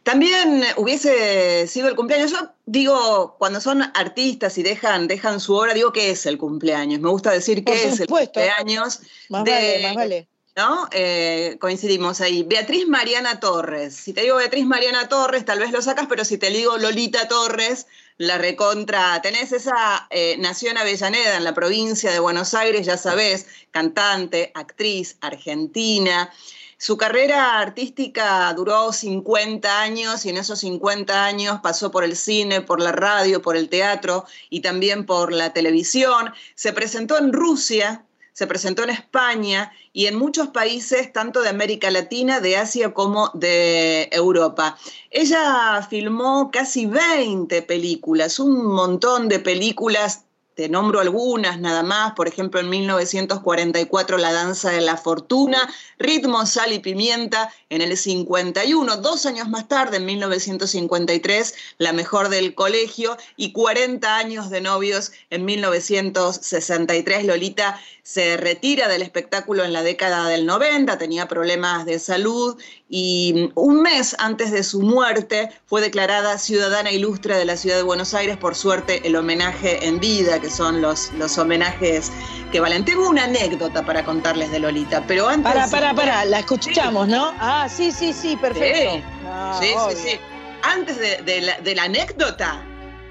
[0.05, 2.31] También hubiese sido el cumpleaños.
[2.31, 6.99] Yo digo, cuando son artistas y dejan, dejan su obra, digo que es el cumpleaños.
[7.01, 9.01] Me gusta decir que es el cumpleaños.
[9.29, 10.29] Más de- vale, más vale.
[10.57, 10.89] ¿No?
[10.93, 12.43] Eh, coincidimos ahí.
[12.43, 13.95] Beatriz Mariana Torres.
[13.95, 17.29] Si te digo Beatriz Mariana Torres, tal vez lo sacas, pero si te digo Lolita
[17.29, 17.87] Torres,
[18.19, 19.21] la recontra.
[19.23, 24.53] Tenés esa eh, nació en Avellaneda, en la provincia de Buenos Aires, ya sabés, cantante,
[24.55, 26.31] actriz, argentina.
[26.77, 32.63] Su carrera artística duró 50 años y en esos 50 años pasó por el cine,
[32.63, 36.33] por la radio, por el teatro y también por la televisión.
[36.55, 38.07] Se presentó en Rusia,
[38.41, 43.31] se presentó en España y en muchos países, tanto de América Latina, de Asia como
[43.35, 44.79] de Europa.
[45.11, 50.25] Ella filmó casi 20 películas, un montón de películas.
[50.55, 56.45] Te nombro algunas nada más, por ejemplo en 1944 La Danza de la Fortuna, Ritmo,
[56.45, 62.55] Sal y Pimienta en el 51, dos años más tarde en 1953 La Mejor del
[62.55, 69.85] Colegio y 40 años de novios en 1963 Lolita se retira del espectáculo en la
[69.85, 72.61] década del 90, tenía problemas de salud
[72.93, 77.85] y un mes antes de su muerte fue declarada ciudadana ilustre de la ciudad de
[77.85, 82.11] Buenos Aires, por suerte el homenaje en vida, que son los, los homenajes
[82.51, 82.85] que valen.
[82.85, 85.53] Tengo una anécdota para contarles de Lolita, pero antes...
[85.53, 87.33] Para, para, para, la escuchamos, ¿no?
[87.39, 88.97] Ah, sí, sí, sí, perfecto.
[88.97, 90.19] Sí, Ah, sí, sí.
[90.63, 92.61] Antes de, de la, de la anécdota,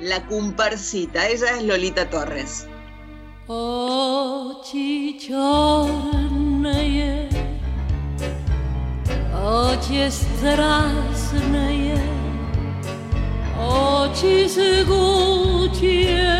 [0.01, 2.67] la comparsita, ella es Lolita Torres.
[3.47, 7.28] Oči čorné je,
[9.39, 12.03] oči strasné je,
[13.55, 16.38] oči zgučie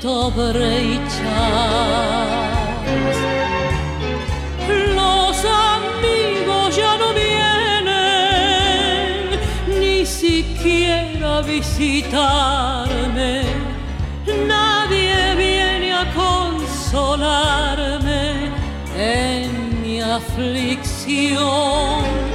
[0.00, 2.40] w niedobrej czas
[4.96, 8.00] Los amigos ya no vienen
[9.80, 13.42] Ni siquiera visitarme
[14.46, 18.50] Nadie viene a consolarme
[18.96, 22.29] en mi aflicción.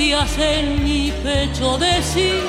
[0.00, 1.78] Angustias en mi pecho.
[1.78, 2.42] Decir,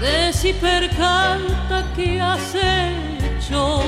[0.00, 3.82] decir, percanta que has hecho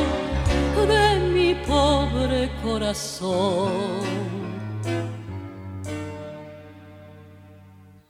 [0.86, 4.04] de mi pobre corazón.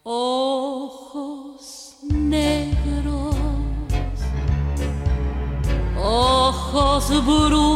[0.02, 3.36] Ojos negros,
[5.96, 7.73] ojos brujos,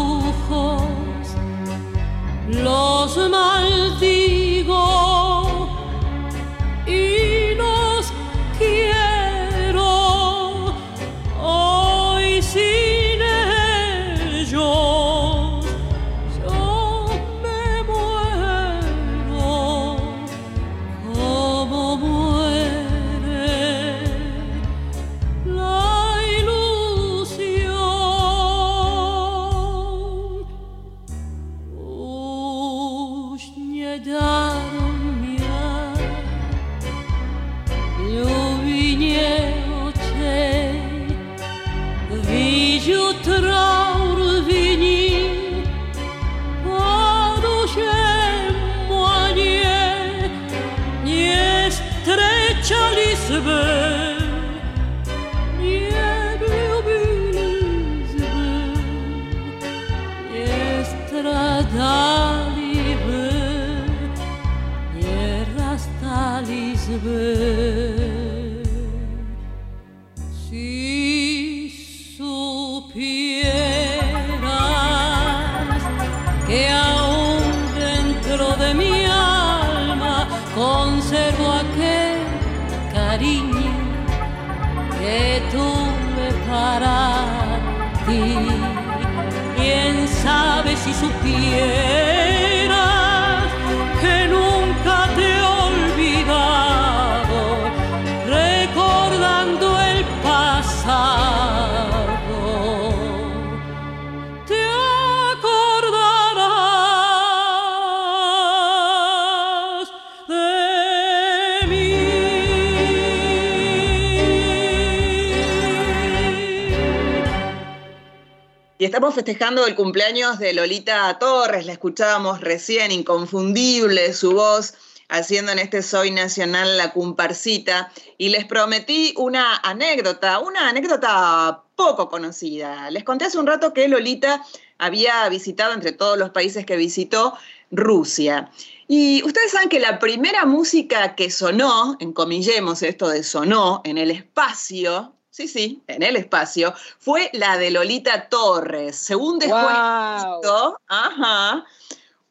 [119.19, 124.75] festejando el cumpleaños de Lolita Torres, la escuchábamos recién, inconfundible su voz
[125.09, 132.09] haciendo en este Soy Nacional la comparsita y les prometí una anécdota, una anécdota poco
[132.09, 132.93] conocida.
[132.93, 134.41] Les conté hace un rato que Lolita
[134.79, 137.37] había visitado entre todos los países que visitó
[137.73, 138.53] Rusia.
[138.87, 144.13] Y ustedes saben que la primera música que sonó, encomillemos esto de sonó, en el
[144.13, 148.97] espacio, sí, sí, en el espacio, fue la de Lolita Torres.
[148.97, 150.77] Según después Guau.
[150.89, 151.65] ajá,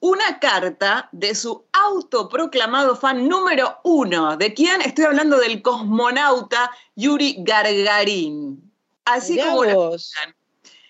[0.01, 4.35] una carta de su autoproclamado fan número uno.
[4.35, 4.81] ¿De quién?
[4.81, 8.69] Estoy hablando del cosmonauta Yuri Gagarin.
[9.05, 10.11] Así Mirá como vos.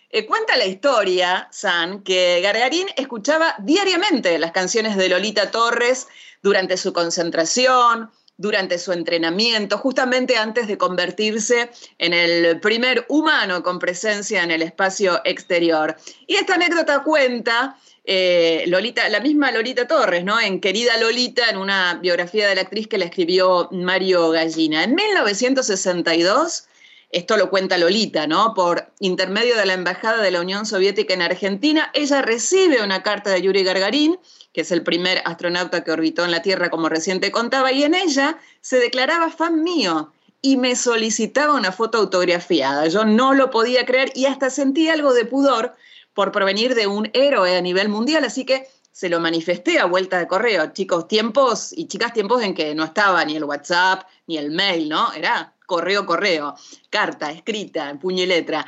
[0.10, 6.08] Eh, cuenta la historia, San, que Gagarin escuchaba diariamente las canciones de Lolita Torres
[6.42, 13.80] durante su concentración, durante su entrenamiento, justamente antes de convertirse en el primer humano con
[13.80, 15.98] presencia en el espacio exterior.
[16.28, 17.78] Y esta anécdota cuenta
[18.10, 20.40] eh, Lolita, la misma Lolita Torres, ¿no?
[20.40, 24.86] En Querida Lolita, en una biografía de la actriz que la escribió Mario Gallina.
[24.86, 26.68] En 1962,
[27.12, 28.54] esto lo cuenta Lolita, ¿no?
[28.54, 33.32] Por intermedio de la Embajada de la Unión Soviética en Argentina, ella recibe una carta
[33.32, 34.18] de Yuri Gagarin,
[34.58, 37.84] que es el primer astronauta que orbitó en la Tierra, como recién te contaba, y
[37.84, 42.88] en ella se declaraba fan mío y me solicitaba una foto autografiada.
[42.88, 45.76] Yo no lo podía creer y hasta sentí algo de pudor
[46.16, 50.18] por provenir de un héroe a nivel mundial, así que se lo manifesté a vuelta
[50.18, 50.74] de correo.
[50.74, 54.90] Chicos, tiempos y chicas, tiempos en que no estaba ni el WhatsApp ni el mail,
[54.90, 55.14] ¿no?
[55.14, 56.56] Era correo, correo,
[56.90, 58.66] carta, escrita, en puño y letra.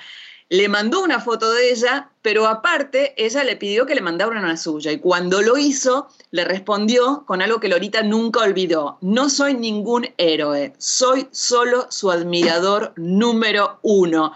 [0.50, 4.58] Le mandó una foto de ella, pero aparte ella le pidió que le mandara una
[4.58, 4.92] suya.
[4.92, 8.98] Y cuando lo hizo, le respondió con algo que Lorita nunca olvidó.
[9.02, 14.34] No soy ningún héroe, soy solo su admirador número uno.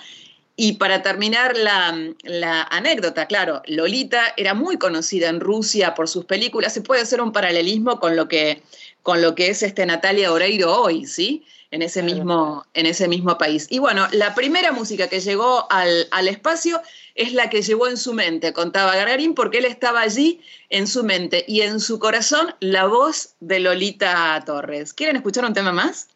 [0.55, 6.25] Y para terminar la, la, anécdota, claro, Lolita era muy conocida en Rusia por sus
[6.25, 6.75] películas.
[6.75, 8.61] Se puede hacer un paralelismo con lo que,
[9.01, 11.43] con lo que es este Natalia Oreiro hoy, ¿sí?
[11.73, 13.65] En ese, mismo, en ese mismo país.
[13.71, 16.79] Y bueno, la primera música que llegó al, al espacio
[17.15, 21.03] es la que llevó en su mente, contaba Gagarin, porque él estaba allí en su
[21.03, 24.93] mente y en su corazón la voz de Lolita Torres.
[24.93, 26.09] ¿Quieren escuchar un tema más?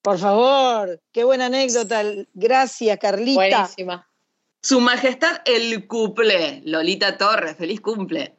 [0.00, 2.02] Por favor, qué buena anécdota.
[2.32, 3.40] Gracias, Carlita.
[3.40, 4.08] Buenísima.
[4.62, 8.34] Su Majestad el Cuplé, Lolita Torres, feliz cumple.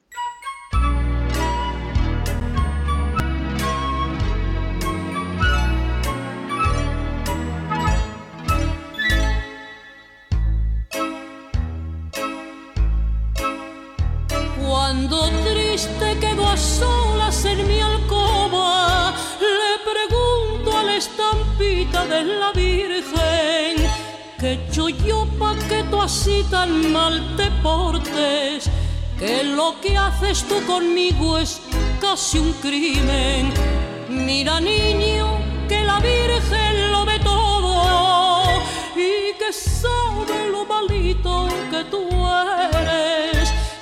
[14.96, 22.54] Cuando triste quedo a solas en mi alcoba, le pregunto a la estampita de la
[22.54, 23.90] Virgen,
[24.40, 28.70] ¿qué he yo pa' que tú así tan mal te portes?
[29.20, 31.62] Que lo que haces tú conmigo es
[32.00, 33.52] casi un crimen.
[34.08, 35.28] Mira niño,
[35.68, 38.46] que la Virgen lo ve todo
[38.96, 42.75] y que sabe lo malito que tú eres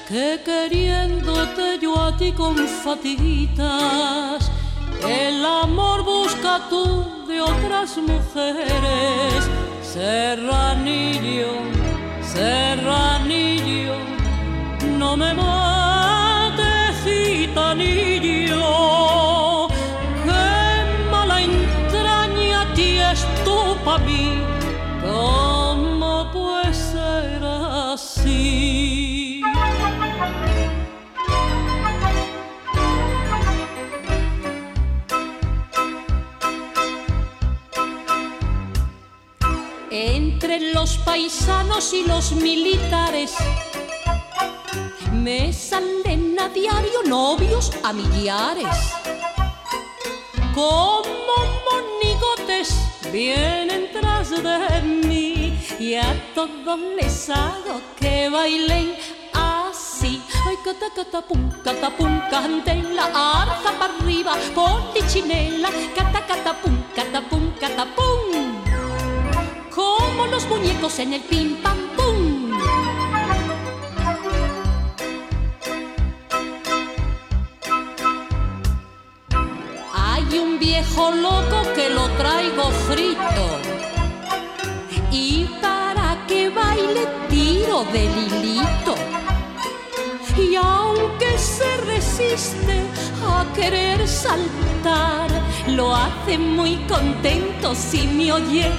[0.07, 4.51] que queriéndote yo a ti con fatiguitas,
[5.07, 9.49] el amor busca tú de otras mujeres.
[9.81, 11.53] Serranillo,
[12.21, 13.95] serranillo,
[14.97, 18.57] no me mates, gitanillo,
[20.25, 24.42] qué mala entraña tienes tú pa' mí,
[41.14, 43.36] paisanos y los militares
[45.11, 48.76] me salen a diario novios a millares.
[50.55, 51.36] Como
[51.70, 52.74] monigotes
[53.11, 58.95] vienen tras de mí y a todos les hago que bailen
[59.34, 60.20] así.
[60.47, 67.22] Ay, cata, cata, pum, cata, pum, candela, arza para arriba, polichinela, cata, cata, pum, cata,
[67.30, 68.72] pum, cata, pum.
[69.84, 72.51] Como los muñecos en el pim, pam, pum.
[79.93, 83.45] Hay un viejo loco que lo traigo frito.
[85.11, 88.95] Y para que baile tiro de lilito.
[90.38, 92.75] Y aunque se resiste
[93.25, 95.29] a querer saltar,
[95.67, 98.71] lo hace muy contento si me oye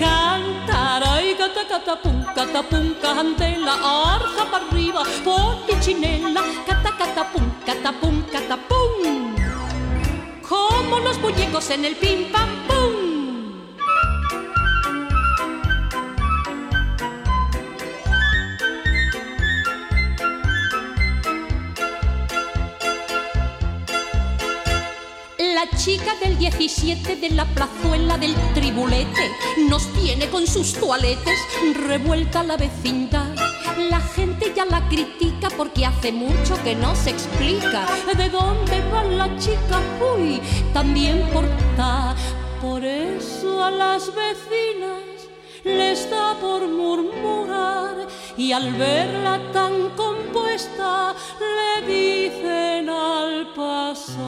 [0.00, 1.02] cantar.
[1.04, 3.74] Ay, cata, cata, pum, cata, pum, candela,
[4.16, 9.36] arja para arriba, polichinela, cata, cata, pum, cata, pum, cata, pum.
[10.48, 12.99] Como los muñecos en el pim, pam, pum.
[25.60, 29.30] La chica del 17 de la plazuela del tribulete
[29.68, 31.38] nos tiene con sus toaletes
[31.86, 33.34] revuelta la vecindad.
[33.90, 37.86] La gente ya la critica porque hace mucho que no se explica
[38.16, 39.82] de dónde va la chica.
[40.16, 40.40] Uy,
[40.72, 42.14] también porta.
[42.62, 45.09] Por eso a las vecinas
[45.76, 48.06] les da por murmurar
[48.36, 54.20] y al verla tan compuesta le dicen al pasar.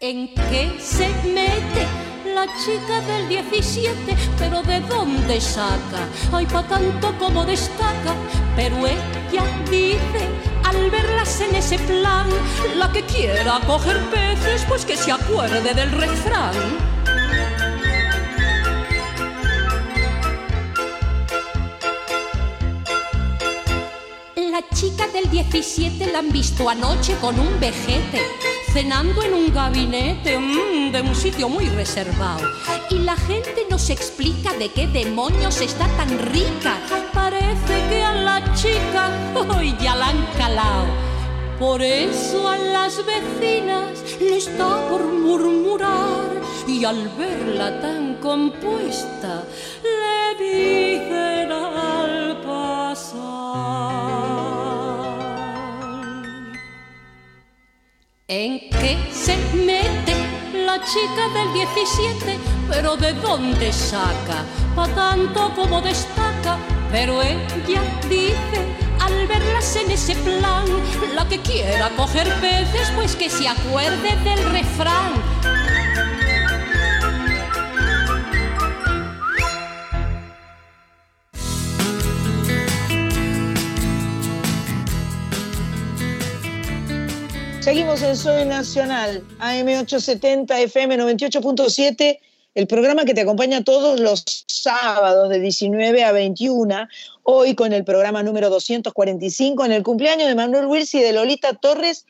[0.00, 1.86] ¿En qué se mete
[2.34, 4.16] la chica del 17?
[4.38, 6.08] ¿Pero de dónde saca?
[6.32, 8.14] Ay, pa' tanto como destaca,
[8.54, 10.28] pero ella dice
[10.64, 12.28] al verlas en ese plan,
[12.76, 16.97] la que quiera coger peces, pues que se acuerde del refrán.
[24.58, 28.20] La chica del 17 la han visto anoche con un vejete,
[28.72, 32.44] cenando en un gabinete mm, de un sitio muy reservado.
[32.90, 36.76] Y la gente no se explica de qué demonios está tan rica.
[37.14, 39.12] Parece que a la chica
[39.56, 40.86] hoy ya la han calado.
[41.58, 46.30] Por eso a las vecinas les da por murmurar
[46.68, 49.42] y al verla tan compuesta
[49.82, 53.18] le dicen al pasar.
[58.28, 60.14] ¿En qué se mete
[60.64, 62.38] la chica del 17?
[62.70, 64.44] Pero ¿de dónde saca?
[64.76, 66.56] Pa' tanto como destaca,
[66.92, 68.77] pero ella dice
[69.28, 70.64] verlas en ese plan,
[71.14, 75.12] la que quiera coger peces, pues que se acuerde del refrán.
[87.60, 92.18] Seguimos en Soy Nacional, AM870, FM 98.7,
[92.58, 96.88] el programa que te acompaña todos los sábados de 19 a 21,
[97.22, 101.52] hoy con el programa número 245, en el cumpleaños de Manuel Wills y de Lolita
[101.52, 102.04] Torres,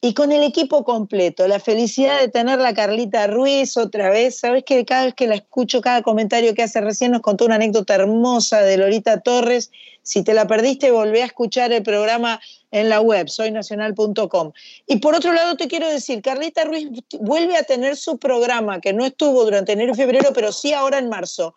[0.00, 1.48] y con el equipo completo.
[1.48, 4.38] La felicidad de tener la Carlita Ruiz otra vez.
[4.38, 7.54] Sabes que cada vez que la escucho, cada comentario que hace recién nos contó una
[7.56, 9.70] anécdota hermosa de Lolita Torres.
[10.02, 12.40] Si te la perdiste, volvé a escuchar el programa
[12.70, 14.52] en la web, soynacional.com.
[14.86, 16.88] Y por otro lado, te quiero decir, Carlita Ruiz
[17.18, 20.98] vuelve a tener su programa, que no estuvo durante enero y febrero, pero sí ahora
[20.98, 21.54] en marzo,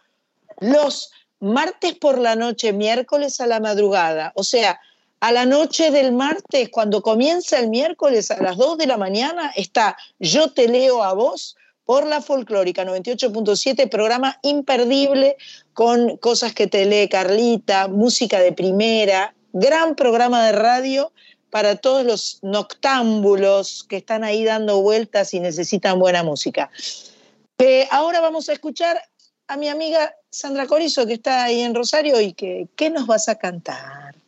[0.59, 4.31] los martes por la noche, miércoles a la madrugada.
[4.35, 4.79] O sea,
[5.19, 9.51] a la noche del martes, cuando comienza el miércoles a las 2 de la mañana,
[9.55, 11.55] está Yo te leo a vos
[11.85, 15.37] por la folclórica 98.7, programa imperdible
[15.73, 21.11] con cosas que te lee Carlita, música de primera, gran programa de radio
[21.49, 26.69] para todos los noctámbulos que están ahí dando vueltas y necesitan buena música.
[27.57, 29.01] Eh, ahora vamos a escuchar
[29.47, 33.27] a mi amiga Sandra Corizo, que está ahí en Rosario, y que, ¿qué nos vas
[33.29, 34.18] a cantar?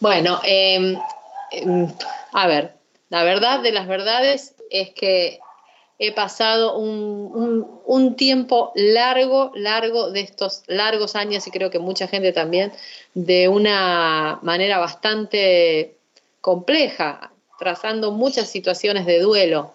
[0.00, 0.96] Bueno, eh,
[1.52, 1.86] eh,
[2.32, 2.74] a ver,
[3.10, 5.40] la verdad de las verdades es que
[5.98, 12.08] he pasado un, un, tiempo largo, largo de estos largos años, y creo que mucha
[12.08, 12.72] gente también,
[13.12, 15.96] de una manera bastante
[16.40, 19.74] compleja, trazando muchas situaciones de duelo.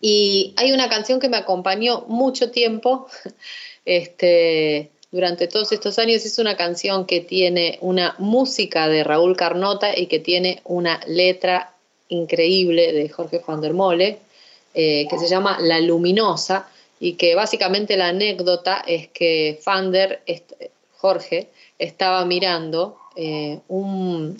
[0.00, 3.08] Y hay una canción que me acompañó mucho tiempo,
[3.84, 6.24] este, durante todos estos años.
[6.24, 11.74] Es una canción que tiene una música de Raúl Carnota y que tiene una letra
[12.08, 14.18] increíble de Jorge van der
[14.74, 16.68] eh, que se llama La Luminosa,
[17.00, 20.22] y que básicamente la anécdota es que Fander,
[20.96, 21.48] Jorge,
[21.78, 24.36] estaba mirando eh, un,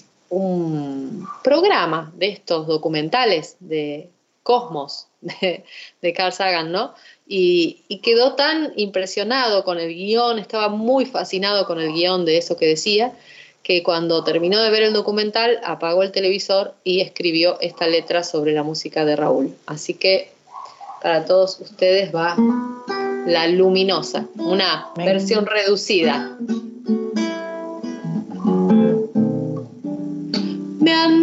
[1.42, 4.10] programa de estos documentales de
[4.48, 5.62] Cosmos de,
[6.00, 6.94] de Carl Sagan, ¿no?
[7.26, 12.38] Y, y, quedó tan impresionado con el guion, estaba muy fascinado con el guion de
[12.38, 13.12] eso que decía,
[13.62, 18.52] que cuando terminó de ver el documental apagó el televisor y escribió esta letra sobre
[18.52, 19.54] la música de Raúl.
[19.66, 20.30] Así que
[21.02, 22.34] para todos ustedes va
[23.26, 26.38] La Luminosa, una versión reducida.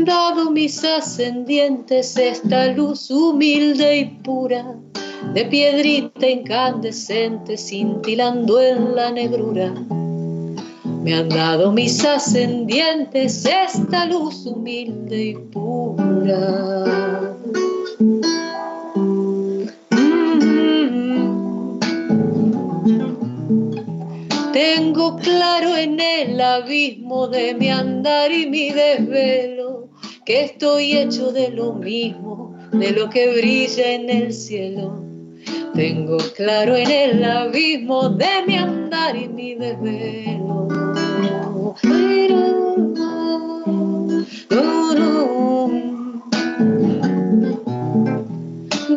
[0.06, 4.76] Han dado mis ascendientes esta luz humilde y pura
[5.34, 9.74] de piedrita incandescente cintilando en la negrura.
[11.02, 16.84] Me han dado mis ascendientes esta luz humilde y pura.
[24.54, 29.85] Tengo claro en el abismo de mi andar y mi desvelo
[30.26, 35.00] que estoy hecho de lo mismo, de lo que brilla en el cielo.
[35.76, 40.68] Tengo claro en el abismo de mi andar y mi desvelo.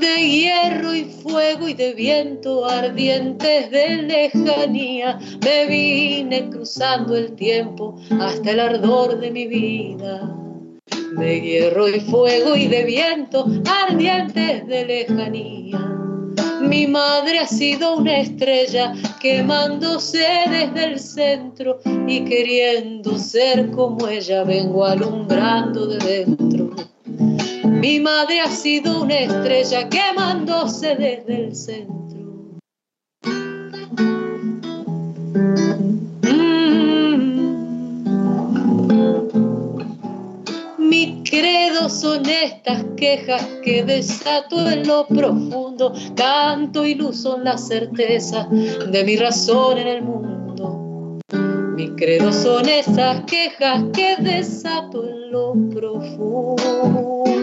[0.00, 7.96] De hierro y fuego y de viento ardientes de lejanía, me vine cruzando el tiempo
[8.18, 10.47] hasta el ardor de mi vida.
[11.18, 15.98] De hierro y fuego y de viento ardientes de lejanía
[16.68, 20.18] mi madre ha sido una estrella quemándose
[20.50, 26.70] desde el centro y queriendo ser como ella vengo alumbrando de dentro.
[27.64, 31.97] Mi madre ha sido una estrella quemándose desde el centro.
[41.88, 49.04] Son estas quejas que desato en lo profundo, canto y luz son la certeza de
[49.04, 51.18] mi razón en el mundo.
[51.76, 57.38] Mi credo son estas quejas que desato en lo profundo.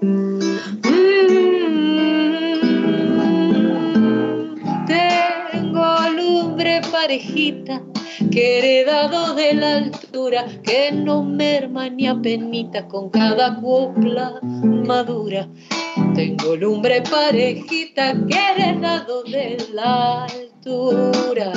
[0.00, 0.40] Mm,
[4.86, 7.82] tengo lumbre parejita
[8.30, 15.48] que heredado de la altura, que no merma ni apenita con cada copla madura.
[16.14, 21.52] Tengo lumbre parejita que heredado de la altura.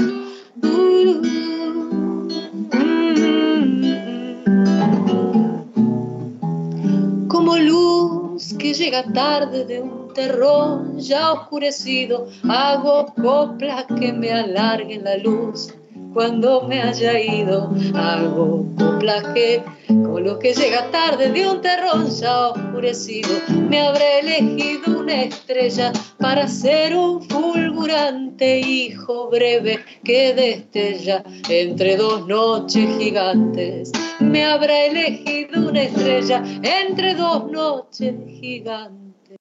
[7.28, 15.04] Como luz que llega tarde de un terrón ya oscurecido, hago coplas que me alarguen
[15.04, 15.74] la luz
[16.14, 17.72] cuando me haya ido.
[17.96, 23.30] Hago coplaje con lo que llega tarde de un terrón ya oscurecido.
[23.70, 32.28] Me habré elegido una estrella para ser un fulgurante hijo breve que destella entre dos
[32.28, 33.92] noches gigantes.
[34.20, 39.38] Me habrá elegido una estrella entre dos noches gigantes.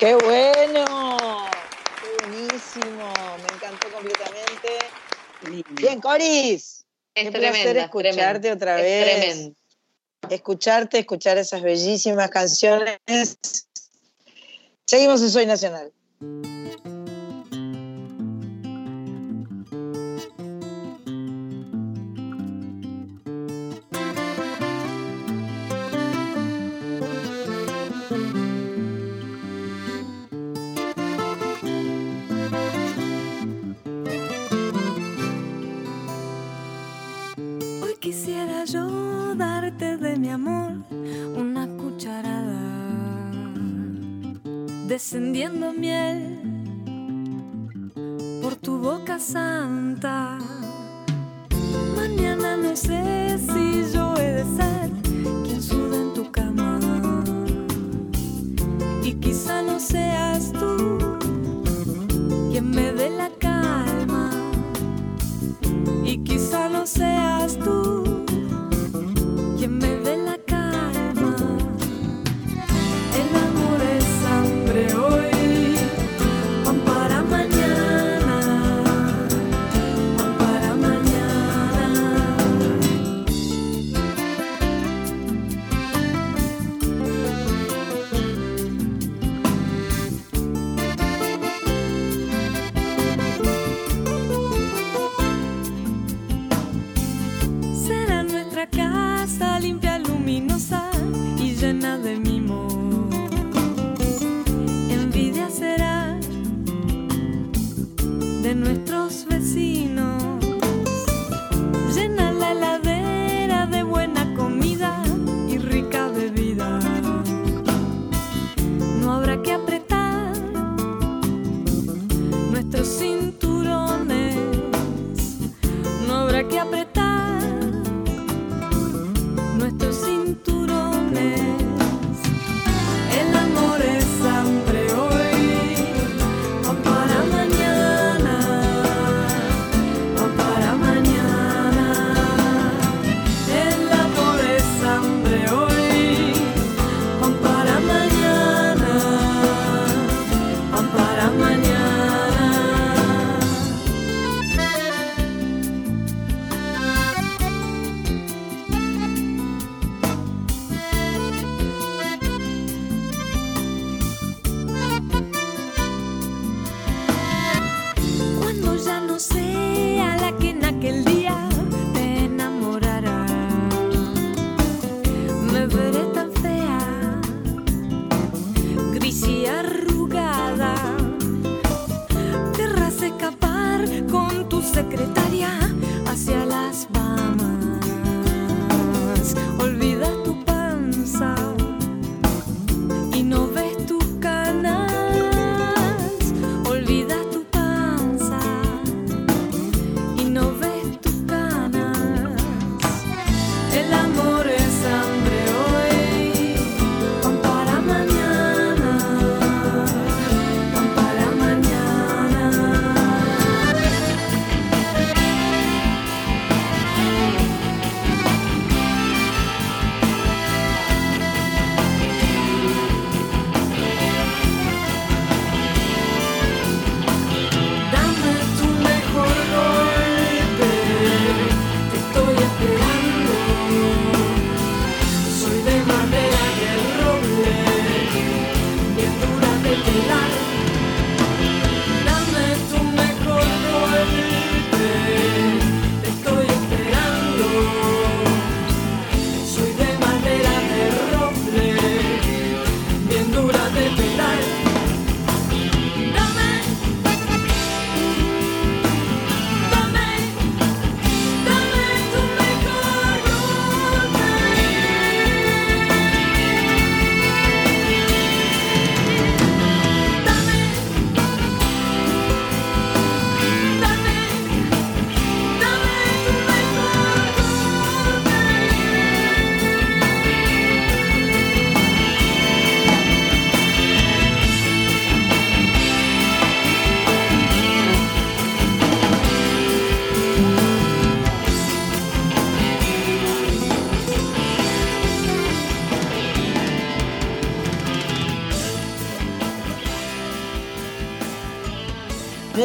[0.00, 0.84] ¡Qué bueno!
[2.00, 3.12] ¡Qué buenísimo!
[3.36, 5.03] Me encantó completamente.
[5.72, 6.84] Bien, Coris.
[7.14, 9.20] Es Qué tremenda, placer es escucharte tremenda, otra es vez.
[9.32, 9.56] tremendo.
[10.30, 12.98] Escucharte, escuchar esas bellísimas canciones.
[14.86, 15.92] Seguimos en Soy Nacional.
[44.94, 46.38] Descendiendo miel
[48.40, 50.38] por tu boca santa.
[51.96, 54.90] Mañana no sé si yo he de ser
[55.44, 56.78] quien suda en tu cama,
[59.02, 60.63] y quizá no seas tú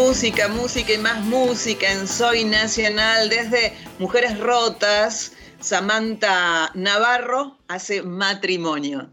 [0.10, 5.34] Música, música y más música en Soy Nacional desde Mujeres Rotas.
[5.60, 9.12] Samantha Navarro hace matrimonio.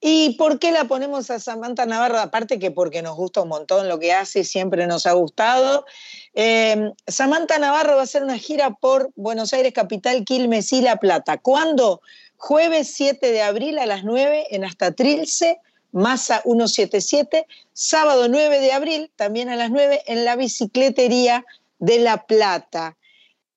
[0.00, 2.20] ¿Y por qué la ponemos a Samantha Navarro?
[2.20, 5.84] Aparte que porque nos gusta un montón lo que hace, siempre nos ha gustado.
[6.34, 10.98] Eh, Samantha Navarro va a hacer una gira por Buenos Aires, Capital, Quilmes y La
[10.98, 11.38] Plata.
[11.38, 12.00] ¿Cuándo?
[12.36, 15.58] Jueves 7 de abril a las 9 en Hasta Trilce,
[15.96, 17.46] Masa 177.
[17.72, 21.46] Sábado 9 de abril, también a las 9, en la bicicletería
[21.78, 22.98] de La Plata.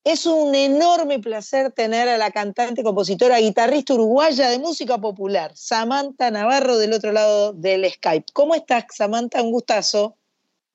[0.06, 6.32] Es un enorme placer tener a la cantante, compositora, guitarrista uruguaya de música popular, Samantha
[6.32, 8.28] Navarro, del otro lado del Skype.
[8.32, 9.44] ¿Cómo estás, Samantha?
[9.44, 10.16] Un gustazo.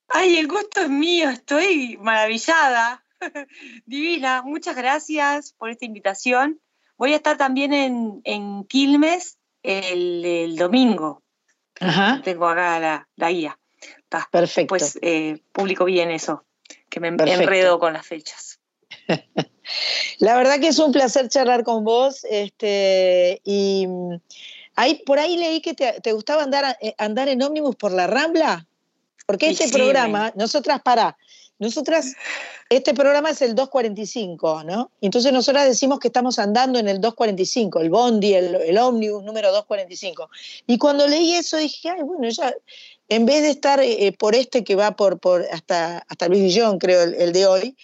[0.07, 3.03] Ay, el gusto es mío, estoy maravillada,
[3.87, 4.43] divina.
[4.43, 6.61] Muchas gracias por esta invitación.
[6.95, 7.73] Voy a estar también
[8.23, 11.24] en, Quilmes el domingo.
[11.79, 12.21] Ajá.
[12.23, 13.57] Tengo acá la, la guía.
[14.31, 14.69] Perfecto.
[14.69, 16.43] Pues eh, publico bien eso,
[16.89, 17.43] que me Perfecto.
[17.43, 18.59] enredo con las fechas.
[20.19, 22.25] La verdad que es un placer charlar con vos.
[22.29, 24.15] Este, y mm,
[24.75, 28.07] ahí, por ahí leí que te, te gustaba andar, eh, andar en ómnibus por la
[28.07, 28.67] Rambla.
[29.25, 31.17] Porque este sí, programa, nosotras, para,
[31.57, 32.13] nosotras,
[32.69, 34.91] este programa es el 245, ¿no?
[34.99, 39.51] Entonces nosotras decimos que estamos andando en el 245, el bondi, el, el ómnibus número
[39.51, 40.29] 245.
[40.67, 42.53] Y cuando leí eso dije, ay, bueno, ya,
[43.07, 46.77] en vez de estar eh, por este que va por, por hasta, hasta Luis Villón,
[46.77, 47.77] creo, el, el de hoy,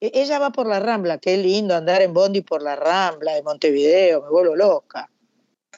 [0.00, 3.42] e- ella va por la Rambla, qué lindo andar en bondi por la Rambla de
[3.42, 5.08] Montevideo, me vuelvo loca.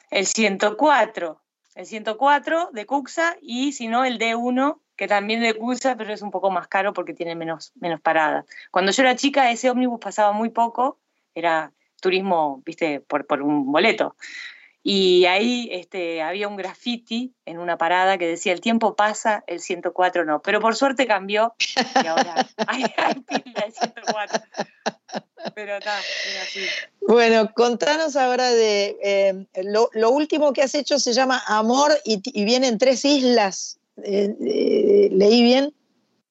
[0.09, 1.41] El 104,
[1.75, 6.21] el 104 de Cuxa y si no el D1, que también de Cuxa, pero es
[6.21, 8.45] un poco más caro porque tiene menos, menos paradas.
[8.71, 10.99] Cuando yo era chica ese ómnibus pasaba muy poco,
[11.35, 11.71] era
[12.01, 14.15] turismo, viste, por, por un boleto.
[14.89, 19.59] Y ahí este, había un graffiti en una parada que decía, el tiempo pasa, el
[19.59, 20.41] 104 no.
[20.41, 21.53] Pero por suerte cambió
[22.01, 24.41] y ahora hay, de 104.
[25.53, 26.61] Pero está, es así.
[27.01, 32.21] Bueno, contanos ahora de eh, lo, lo último que has hecho se llama Amor y,
[32.23, 33.77] y viene en tres islas.
[34.03, 35.73] Eh, eh, ¿Leí bien?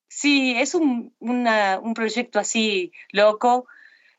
[0.09, 3.67] Sí, es un, un proyecto así loco.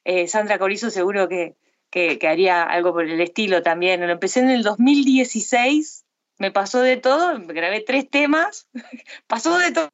[0.04, 1.56] Eh, Sandra Corizo seguro que,
[1.90, 4.02] que- que haría algo por el estilo también.
[4.06, 6.06] Lo empecé en el 2016,
[6.38, 8.68] me pasó de todo, grabé tres temas,
[9.28, 9.90] pasó de todo,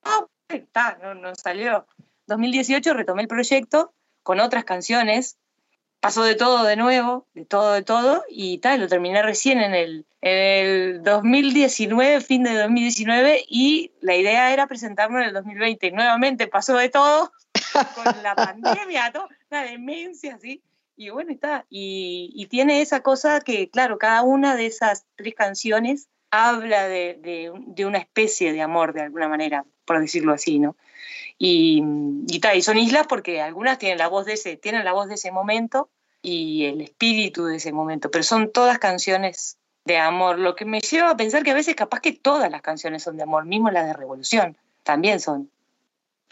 [0.49, 1.87] está, no, no salió.
[2.27, 3.93] 2018 retomé el proyecto
[4.23, 5.37] con otras canciones,
[6.03, 9.73] pasó de todo de nuevo, de todo, de todo, y tal, lo terminé recién en
[9.73, 15.87] el, en el 2019, fin de 2019, y la idea era presentarlo en el 2020.
[15.87, 17.31] Y nuevamente pasó de todo,
[17.95, 20.61] con la pandemia, todo, una demencia así.
[20.97, 21.65] Y bueno, está.
[21.69, 27.17] Y, y tiene esa cosa que, claro, cada una de esas tres canciones habla de,
[27.21, 30.75] de, de una especie de amor, de alguna manera, por decirlo así, ¿no?
[31.37, 31.81] Y,
[32.27, 35.07] y, ta, y son islas porque algunas tienen la voz de ese, tienen la voz
[35.07, 35.89] de ese momento
[36.23, 40.79] y el espíritu de ese momento, pero son todas canciones de amor, lo que me
[40.79, 43.69] lleva a pensar que a veces capaz que todas las canciones son de amor, mismo
[43.69, 45.51] las de revolución, también son,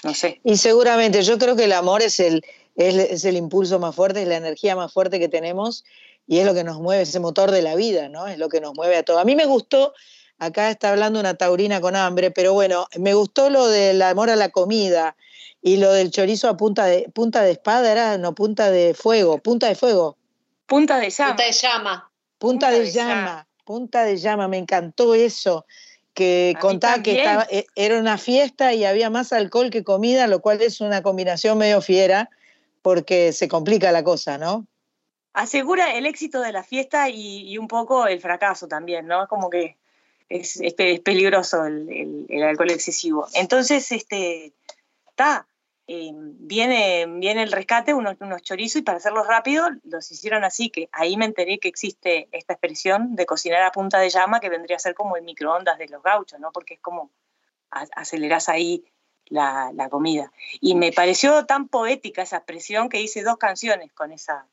[0.03, 0.39] no sé.
[0.45, 2.43] Y seguramente, yo creo que el amor es el,
[2.77, 5.83] es, el impulso más fuerte, es la energía más fuerte que tenemos
[6.25, 8.27] y es lo que nos mueve, es ese motor de la vida, ¿no?
[8.27, 9.19] Es lo que nos mueve a todo.
[9.19, 9.93] A mí me gustó,
[10.39, 14.37] acá está hablando una taurina con hambre, pero bueno, me gustó lo del amor a
[14.37, 15.17] la comida
[15.61, 19.37] y lo del chorizo a punta de, punta de espada, era, no, punta de fuego,
[19.37, 20.17] punta de fuego.
[20.65, 21.35] Punta de llama.
[21.35, 22.09] Punta de llama.
[22.37, 25.65] Punta, de, llama, punta de llama, me encantó eso,
[26.13, 30.27] que A contaba que estaba, e- era una fiesta y había más alcohol que comida,
[30.27, 32.29] lo cual es una combinación medio fiera,
[32.81, 34.65] porque se complica la cosa, ¿no?
[35.33, 39.27] asegura el éxito de la fiesta y, y un poco el fracaso también, ¿no?
[39.29, 39.77] Como que
[40.27, 43.27] es, es pe- es peligroso el, el- el alcohol excesivo.
[43.33, 44.51] Entonces, este,
[45.07, 45.47] está,
[45.93, 50.69] eh, viene, viene el rescate, unos, unos chorizos, y para hacerlos rápido, los hicieron así,
[50.69, 54.49] que ahí me enteré que existe esta expresión de cocinar a punta de llama, que
[54.49, 56.51] vendría a ser como el microondas de los gauchos, ¿no?
[56.51, 57.11] Porque es como
[57.71, 58.85] a- acelerás ahí
[59.25, 60.31] la, la comida.
[60.59, 64.47] Y me pareció tan poética esa expresión que hice dos canciones con esa,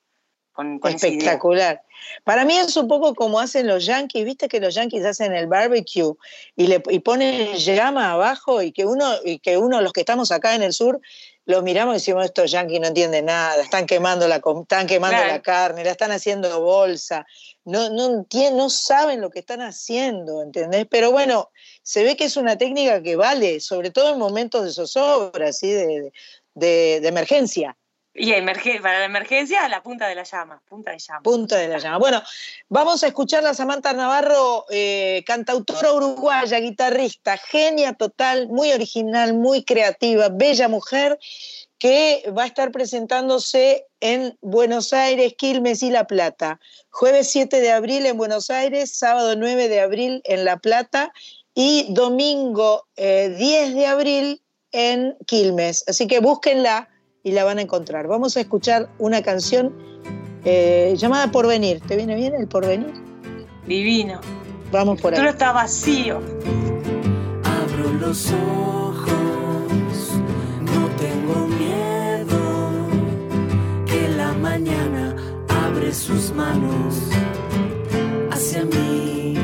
[0.80, 0.80] con.
[0.94, 1.82] Espectacular.
[2.24, 5.46] Para mí es un poco como hacen los yankees, viste que los yankees hacen el
[5.46, 6.14] barbecue
[6.56, 10.30] y le y ponen llama abajo y que uno, y que uno, los que estamos
[10.32, 11.00] acá en el sur,
[11.44, 15.32] lo miramos y decimos, estos yankees no entienden nada, están quemando la, están quemando Claro.
[15.32, 17.26] la carne, la están haciendo bolsa,
[17.64, 20.86] no, no, no saben lo que están haciendo, ¿entendés?
[20.90, 21.50] Pero bueno,
[21.82, 25.70] se ve que es una técnica que vale, sobre todo en momentos de zozobra, ¿sí?
[25.70, 26.12] de,
[26.54, 27.76] de- de emergencia.
[28.14, 31.22] Y emerge- para la emergencia, la punta de la llama, punta de llama.
[31.22, 31.98] Punta de la llama.
[31.98, 32.22] Bueno,
[32.68, 39.62] vamos a escuchar a Samantha Navarro, eh, cantautora uruguaya, guitarrista, genia total, muy original, muy
[39.64, 41.18] creativa, bella mujer,
[41.78, 46.58] que va a estar presentándose en Buenos Aires, Quilmes y La Plata.
[46.90, 51.12] Jueves 7 de abril en Buenos Aires, sábado 9 de abril en La Plata
[51.54, 55.84] y domingo eh, 10 de abril en Quilmes.
[55.86, 56.88] Así que búsquenla
[57.28, 58.06] y la van a encontrar.
[58.08, 59.74] Vamos a escuchar una canción
[60.46, 61.80] eh, llamada Porvenir.
[61.80, 62.94] ¿Te viene bien el Porvenir?
[63.66, 64.18] Divino.
[64.72, 65.20] Vamos por ahí.
[65.20, 66.22] Todo está vacío.
[67.44, 69.12] Abro los ojos,
[70.62, 72.86] no tengo miedo,
[73.84, 75.14] que la mañana
[75.66, 77.10] abre sus manos
[78.30, 79.34] hacia mí,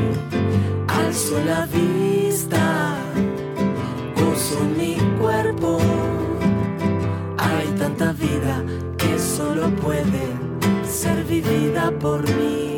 [0.89, 2.97] alzo la vista,
[4.17, 5.04] gozo mi
[7.95, 8.63] vida
[8.99, 10.27] que solo puede
[10.85, 12.74] ser vivida por mí.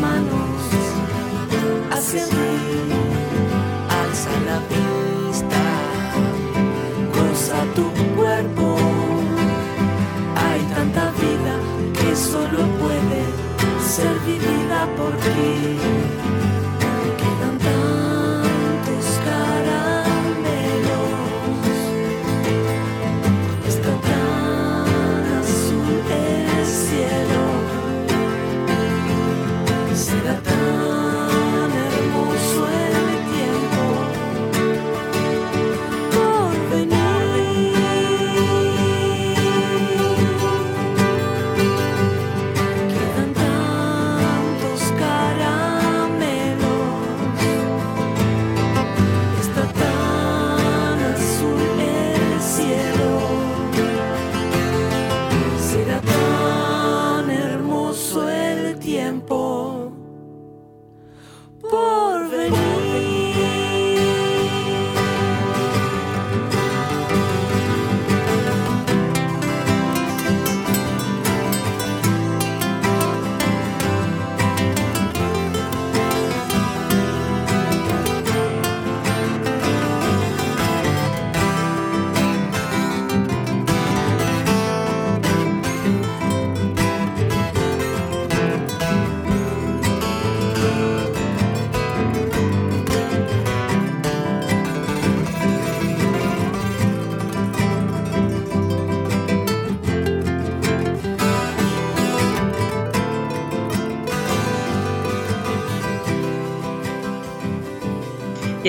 [0.00, 0.60] Manos
[1.90, 2.52] hacia ti,
[4.00, 5.62] alza la vista,
[7.14, 8.76] goza tu cuerpo,
[10.36, 11.54] hay tanta vida
[11.98, 13.20] que solo puede
[13.80, 16.15] ser vivida por ti.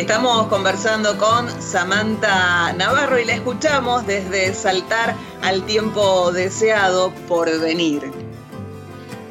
[0.07, 8.09] Estamos conversando con Samantha Navarro y la escuchamos desde Saltar al tiempo deseado por venir.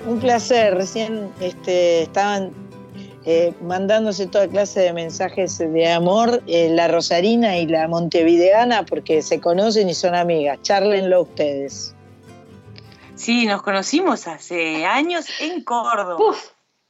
[0.07, 0.75] Un placer.
[0.75, 2.53] Recién este, estaban
[3.25, 9.23] eh, mandándose toda clase de mensajes de amor, eh, la Rosarina y la Montevideana, porque
[9.23, 10.59] se conocen y son amigas.
[10.61, 11.95] Charlenlo ustedes.
[13.15, 16.37] Sí, nos conocimos hace años en Córdoba.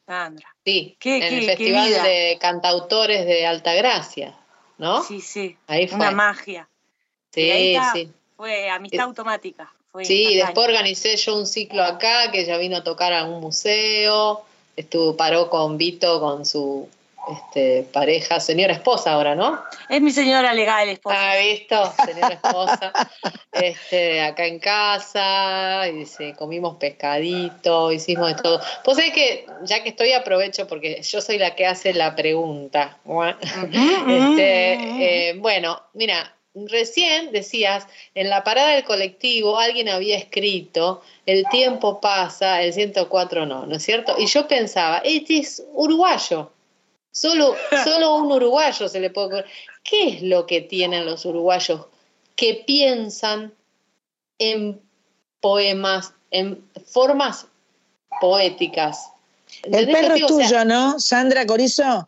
[0.09, 0.56] Sandra.
[0.67, 4.35] Sí, Qué- en qué- el Festival de Cantautores de Altagracia,
[4.79, 5.01] ¿no?
[5.05, 5.57] Sí, sí.
[5.69, 5.97] Ahí fue.
[5.99, 6.69] Una magia.
[7.33, 8.11] Sí, sí.
[8.37, 9.73] Fue amistad automática.
[9.93, 13.41] Fue Sí, después organicé yo un ciclo acá que ella vino a tocar a un
[13.41, 14.45] museo,
[14.75, 16.89] estuvo, paró con Vito, con su
[17.29, 19.61] este, pareja, señora esposa ahora, ¿no?
[19.89, 21.17] Es mi señora legal, esposa.
[21.19, 22.93] Ah, visto, señora esposa,
[23.53, 28.61] este, acá en casa, y comimos pescadito, hicimos de todo.
[28.85, 32.99] Pues es que, ya que estoy, aprovecho porque yo soy la que hace la pregunta.
[34.09, 41.45] este, eh, bueno, mira, recién decías, en la parada del colectivo alguien había escrito, el
[41.51, 44.15] tiempo pasa, el 104 no, ¿no es cierto?
[44.19, 46.53] Y yo pensaba, este es uruguayo.
[47.17, 49.45] Solo, solo un uruguayo se le puede ocurrir.
[49.83, 51.87] ¿Qué es lo que tienen los uruguayos
[52.35, 53.55] que piensan
[54.39, 54.79] en
[55.41, 57.47] poemas, en formas
[58.21, 59.09] poéticas?
[59.63, 60.27] El ¿Entendés perro es digo?
[60.27, 61.01] O sea, tuyo, ¿no?
[61.01, 62.07] Sandra Corizo.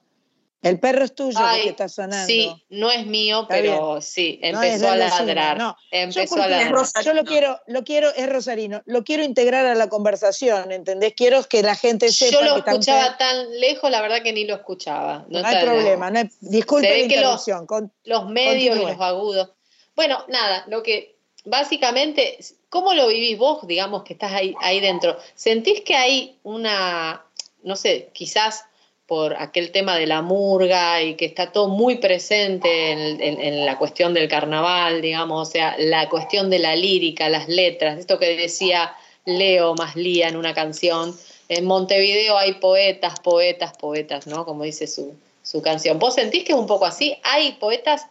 [0.60, 2.26] El perro es tuyo Ay, que está sonando.
[2.26, 4.02] Sí, no es mío, Está pero bien.
[4.02, 5.56] sí, No empezó del a ladrar.
[5.58, 5.76] no.
[5.92, 6.84] Empezó yo, a ladrar.
[7.04, 11.14] yo lo quiero, lo quiero, es Rosarino, lo quiero integrar a la conversación, ¿entendés?
[11.14, 14.32] Quiero que la gente sepa Yo lo que escuchaba usted- tan lejos, la verdad que
[14.32, 15.24] ni lo escuchaba.
[15.28, 17.12] No, está- hay problema, no hay- disculpe la que los-
[17.48, 17.66] interrupción.
[17.66, 18.88] con- los medios Continúe.
[18.88, 19.50] y los agudos.
[19.94, 25.16] Bueno, nada, lo que básicamente, ¿cómo lo vivís vos, digamos, que estás ahí, ahí dentro?
[25.34, 27.24] ¿Sentís que hay una,
[27.62, 28.64] no sé, quizás
[29.08, 34.12] por aquel tema de la murga y que está todo muy presente en, la cuestión
[34.12, 38.94] del carnaval, digamos, o sea, la cuestión de la lírica, las letras, esto que decía
[39.24, 41.16] Leo más Lía en una canción.
[41.48, 44.44] En Montevideo hay poetas, poetas, poetas, ¿no?
[44.44, 45.98] Como dice su, su canción.
[45.98, 47.16] ¿Vos sentís que es un poco así?
[47.22, 48.08] Hay poetas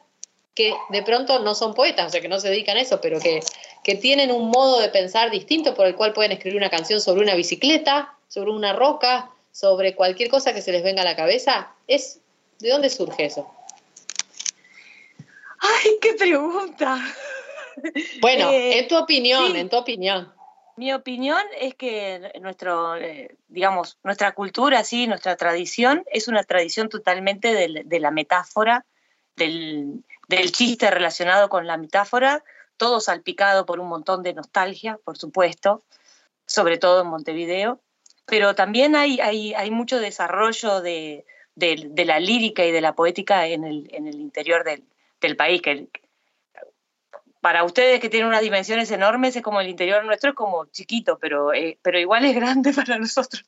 [0.55, 3.19] que de pronto no son poetas, o sea, que no se dedican a eso, pero
[3.19, 3.41] que,
[3.83, 7.21] que tienen un modo de pensar distinto por el cual pueden escribir una canción sobre
[7.21, 11.71] una bicicleta, sobre una roca, sobre cualquier cosa que se les venga a la cabeza.
[11.87, 12.21] Es,
[12.59, 13.51] ¿De dónde surge eso?
[15.59, 16.99] ¡Ay, qué pregunta!
[18.21, 19.57] Bueno, Eh, en tu opinión, sí.
[19.57, 20.31] en tu opinión.
[20.75, 26.87] Mi opinión es que nuestro, eh, digamos, nuestra cultura, sí, nuestra tradición, es una tradición
[26.89, 28.85] totalmente del- de, la metáfora,
[29.35, 32.43] del, del chiste relacionado con la metáfora,
[32.77, 35.83] todo salpicado por un montón de nostalgia, por supuesto,
[36.45, 37.81] sobre todo en Montevideo,
[38.27, 41.25] pero también hay, hay, hay mucho desarrollo de,
[41.55, 44.83] de- de la lírica y de la poética en el, en el interior del,
[45.21, 45.89] del país, que,
[47.41, 51.17] para ustedes que tienen unas dimensiones enormes, es como el interior nuestro, es como chiquito,
[51.19, 53.45] pero, eh, pero igual es grande para nosotros.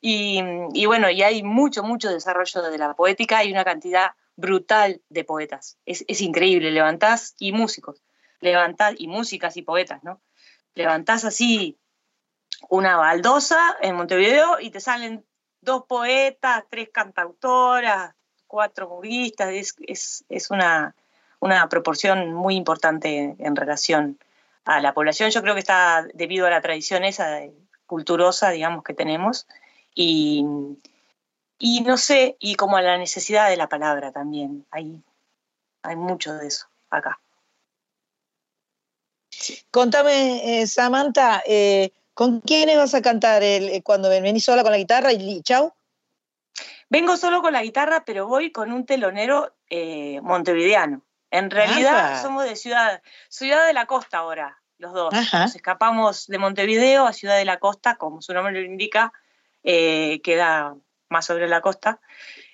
[0.00, 0.40] Y,
[0.72, 5.24] y bueno, y hay mucho, mucho desarrollo de la poética, hay una cantidad brutal de
[5.24, 5.78] poetas.
[5.84, 8.02] Es, es increíble, levantás, y músicos,
[8.40, 10.20] levantás, y músicas y poetas, ¿no?
[10.74, 11.78] Levantás así
[12.68, 15.24] una baldosa en Montevideo y te salen
[15.60, 18.14] dos poetas, tres cantautoras,
[18.46, 20.94] cuatro murguistas, es, es, es una,
[21.40, 24.18] una proporción muy importante en relación
[24.64, 25.30] a la población.
[25.30, 27.40] Yo creo que está debido a la tradición esa
[27.86, 29.46] culturosa, digamos, que tenemos,
[29.94, 30.44] y,
[31.58, 34.66] y no sé, y como a la necesidad de la palabra también.
[34.70, 35.02] Hay,
[35.82, 37.18] hay mucho de eso acá.
[39.70, 44.62] Contame, eh, Samantha, eh, ¿con quiénes vas a cantar el- eh, cuando ven- venís sola
[44.62, 45.72] con la guitarra y chau?
[46.88, 51.02] Vengo solo con la guitarra, pero voy con un telonero eh, montevideano.
[51.30, 55.12] En realidad somos de ciudad, ciudad de la costa ahora, los dos.
[55.12, 55.46] Ajá.
[55.46, 59.12] Nos escapamos de Montevideo a Ciudad de la Costa, como su nombre lo indica,
[59.64, 60.76] eh, queda
[61.08, 62.00] más sobre la costa.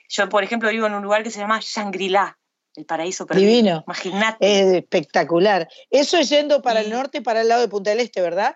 [0.08, 2.38] Yo, por ejemplo, vivo en un lugar que se llama Shangri-La,
[2.74, 3.48] el paraíso perdido.
[3.50, 3.84] Divino.
[3.86, 4.60] Imagínate.
[4.60, 5.68] Es espectacular.
[5.90, 8.54] Eso es yendo para el norte y para el lado de Punta del Este, ¿verdad?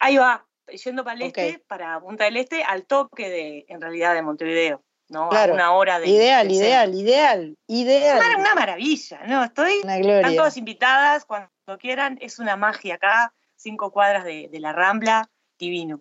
[0.00, 0.44] Ahí va,
[0.84, 4.82] yendo para el este, para Punta del Este, al toque de, en realidad, de Montevideo.
[5.08, 5.28] ¿no?
[5.28, 5.52] Claro.
[5.52, 6.08] A una hora de.
[6.08, 8.18] ideal, ideal, ideal, ideal.
[8.18, 9.44] Una, una maravilla, ¿no?
[9.44, 9.80] Estoy.
[9.82, 10.20] Una gloria.
[10.20, 12.18] Están todas invitadas cuando quieran.
[12.20, 15.28] Es una magia acá, cinco cuadras de, de la Rambla,
[15.58, 16.00] divino.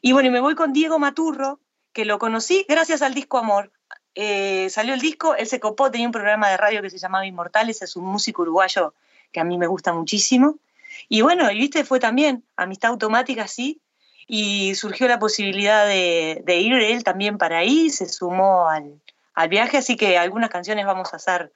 [0.00, 1.60] Y bueno, y me voy con Diego Maturro,
[1.92, 3.72] que lo conocí gracias al disco Amor.
[4.14, 7.26] Eh, salió el disco, él se copó, tenía un programa de radio que se llamaba
[7.26, 8.94] Inmortales, es un músico uruguayo
[9.32, 10.58] que a mí me gusta muchísimo.
[11.08, 13.80] Y bueno, y viste, fue también amistad automática, sí,
[14.26, 19.00] y surgió la posibilidad de, de ir él también para ahí, se sumó al,
[19.34, 21.52] al viaje, así que algunas canciones vamos a hacer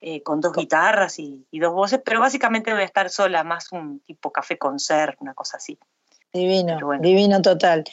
[0.00, 3.72] eh, con dos guitarras y, y dos voces, pero básicamente voy a estar sola, más
[3.72, 5.78] un tipo café concert, una cosa así.
[6.32, 7.84] Divino, divino total.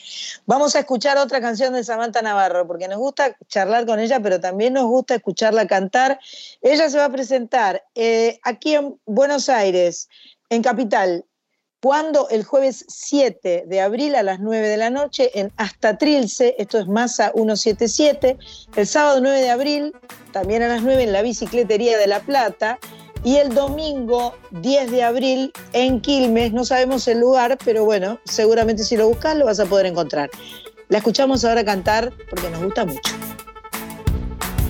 [0.46, 4.40] Vamos a escuchar otra canción de Samantha Navarro, porque nos gusta charlar con ella, pero
[4.40, 6.20] también nos gusta escucharla cantar.
[6.62, 10.10] Ella se va a presentar eh, aquí en Buenos Aires,
[10.54, 11.26] en Capital,
[11.82, 16.56] cuando el jueves 7 de abril a las 9 de la noche en Hasta Trilce,
[16.58, 18.38] esto es Masa 177,
[18.78, 19.94] el sábado 9 de abril,
[20.32, 22.80] también a las 9 en la Bicicletería de La Plata,
[23.26, 28.84] y el domingo 10 de abril en Quilmes, no sabemos el lugar, pero bueno, seguramente
[28.84, 30.30] si lo buscas lo vas a poder encontrar.
[30.90, 33.14] La escuchamos ahora cantar porque nos gusta mucho.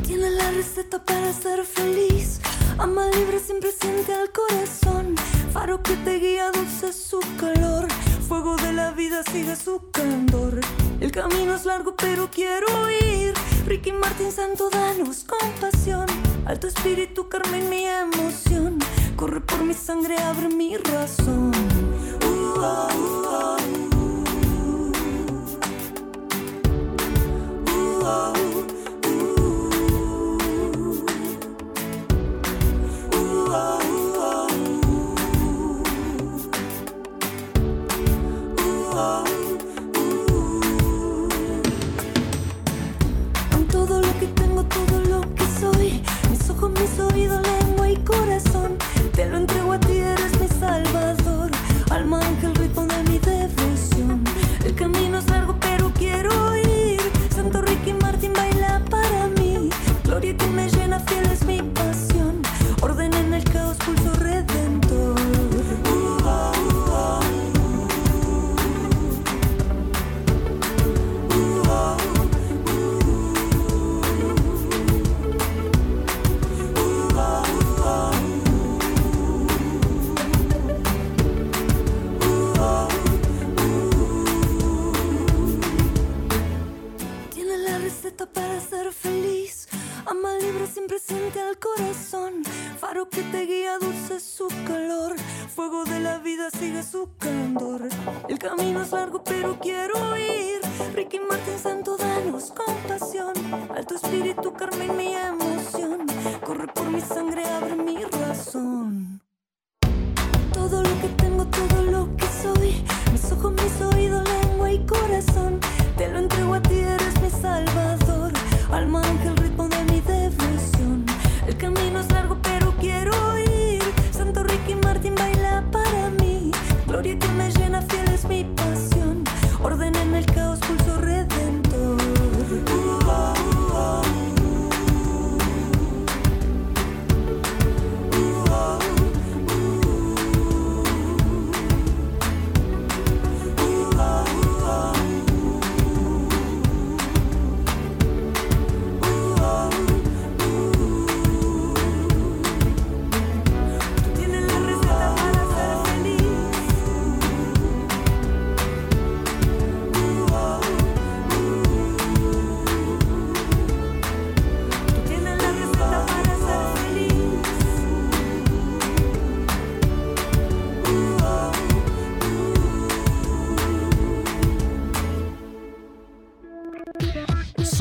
[0.06, 2.40] Tiene la receta para ser feliz.
[2.78, 5.16] Ama libre, siempre siente al corazón.
[5.54, 7.88] Faro que te guía, dulce su calor.
[8.28, 10.60] Fuego de la vida sigue su candor.
[11.00, 13.36] El camino es largo, pero quiero ir.
[13.68, 16.08] Ricky Martin Santo, danos compasión.
[16.48, 18.80] Alto espíritu, Carmen, mi emoción.
[19.16, 21.52] Corre por mi sangre, abre mi razón.
[22.26, 23.58] Uh, ah, uh, ah,
[28.08, 28.40] uh.
[28.40, 28.43] Uh,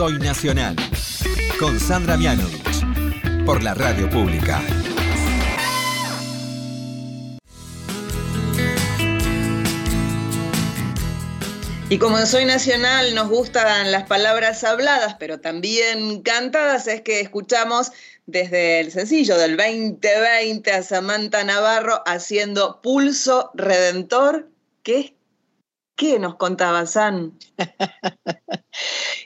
[0.03, 0.75] Soy Nacional.
[1.61, 3.45] Con Sandra Mianovich.
[3.47, 4.61] Por la radio pública.
[11.89, 17.21] Y como en Soy Nacional nos gustan las palabras habladas, pero también cantadas, es que
[17.21, 17.93] escuchamos
[18.27, 24.51] desde el sencillo del 2020 a Samantha Navarro haciendo Pulso Redentor.
[24.83, 25.15] ¿Qué,
[25.95, 27.39] qué nos contaba San?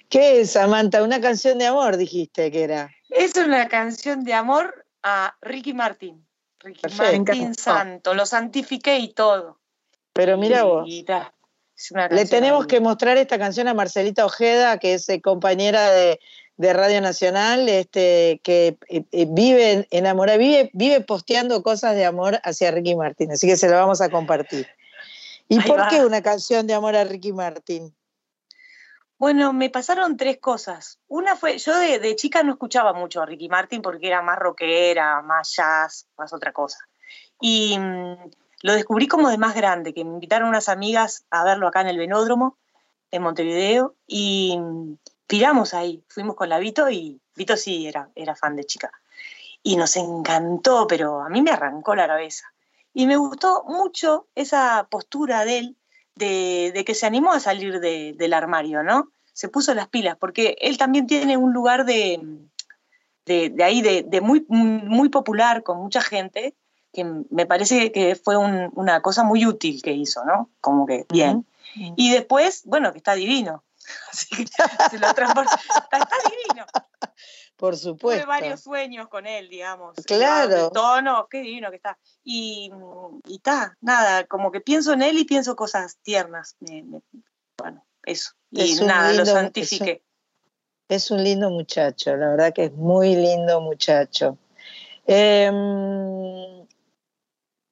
[0.09, 1.03] ¿Qué es, Samantha?
[1.03, 2.91] Una canción de amor, dijiste que era.
[3.11, 6.27] Es una canción de amor a Ricky Martin.
[6.61, 7.33] Ricky Perfecto.
[7.33, 9.59] Martin Santo, lo santifiqué y todo.
[10.13, 10.89] Pero mira vos.
[12.11, 16.19] Le tenemos que mostrar esta canción a Marcelita Ojeda, que es eh, compañera de,
[16.57, 22.41] de Radio Nacional, este, que eh, eh, vive enamorada, vive, vive posteando cosas de amor
[22.45, 24.67] hacia Ricky Martin, así que se la vamos a compartir.
[25.49, 25.89] ¿Y Ahí por va.
[25.89, 27.95] qué una canción de amor a Ricky Martin?
[29.19, 30.99] Bueno, me pasaron tres cosas.
[31.09, 35.23] Una fue, yo de, chica no escuchaba mucho a Ricky Martin porque era más rockera,
[35.23, 36.79] más jazz, más otra cosa.
[37.41, 38.31] Y mm,
[38.63, 41.89] lo descubrí como de más grande, que me invitaron unas amigas a verlo acá en
[41.89, 42.59] el Venódromo,
[43.11, 46.05] en Montevideo, y mm, piramos ahí.
[46.09, 48.93] Fuimos con la Vito y Vito sí era, era fan de chica.
[49.63, 52.53] Y nos encantó, pero a mí me arrancó la cabeza.
[52.93, 55.77] Y me gustó mucho esa postura de él
[56.17, 59.11] de, de que se animó a salir de- del armario, ¿no?
[59.33, 62.21] Se puso las pilas, porque él también tiene un lugar de,
[63.27, 66.55] de, de ahí, de, de muy, muy popular con mucha gente,
[66.93, 70.51] que me parece que fue un- una cosa muy útil que hizo, ¿no?
[70.61, 71.47] Como que bien.
[71.97, 73.63] Y después, bueno, que está divino.
[74.13, 74.47] Así que
[74.91, 75.07] se lo.
[75.09, 76.67] Está, está divino.
[77.57, 78.27] Por Tuve supuesto.
[78.27, 79.97] varios sueños con él, digamos.
[80.05, 80.71] Claro.
[80.71, 81.99] Tono, qué divino que está.
[82.23, 82.71] Y
[83.27, 86.57] y está, nada, como que pienso en él y pienso cosas tiernas.
[86.61, 87.03] Me- me-
[87.59, 88.33] bueno, eso.
[88.51, 90.03] Y Es nada, lo santifiqué.
[90.89, 94.39] Es un lindo muchacho, la verdad que es muy lindo muchacho.
[95.07, 96.67] Em,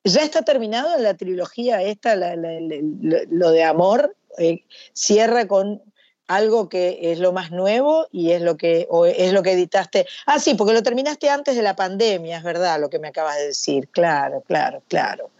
[0.06, 4.16] ¿Ya está terminado la trilogía esta, la- la- la- lo, lo de amor?
[4.38, 5.82] Eh, cierra con,
[6.26, 10.06] algo que es lo más nuevo y es lo que o es lo que editaste.
[10.26, 13.36] Ah, sí, porque lo terminaste antes de la pandemia, es verdad, lo que me acabas
[13.36, 13.88] de decir.
[13.88, 15.30] Claro, claro, claro.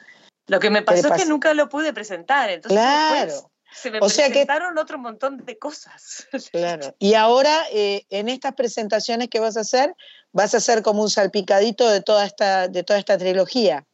[0.46, 3.32] Lo que me ¿Qué le pasó es que nunca lo pude presentar, entonces Claro.
[3.32, 6.26] después se me O sea que- presentaron otro montón de cosas.
[6.52, 6.94] Claro.
[6.98, 9.94] Y ahora, eh, en estas presentaciones que vas a hacer,
[10.32, 13.84] vas a hacer como un salpicadito de toda esta, de toda esta trilogía.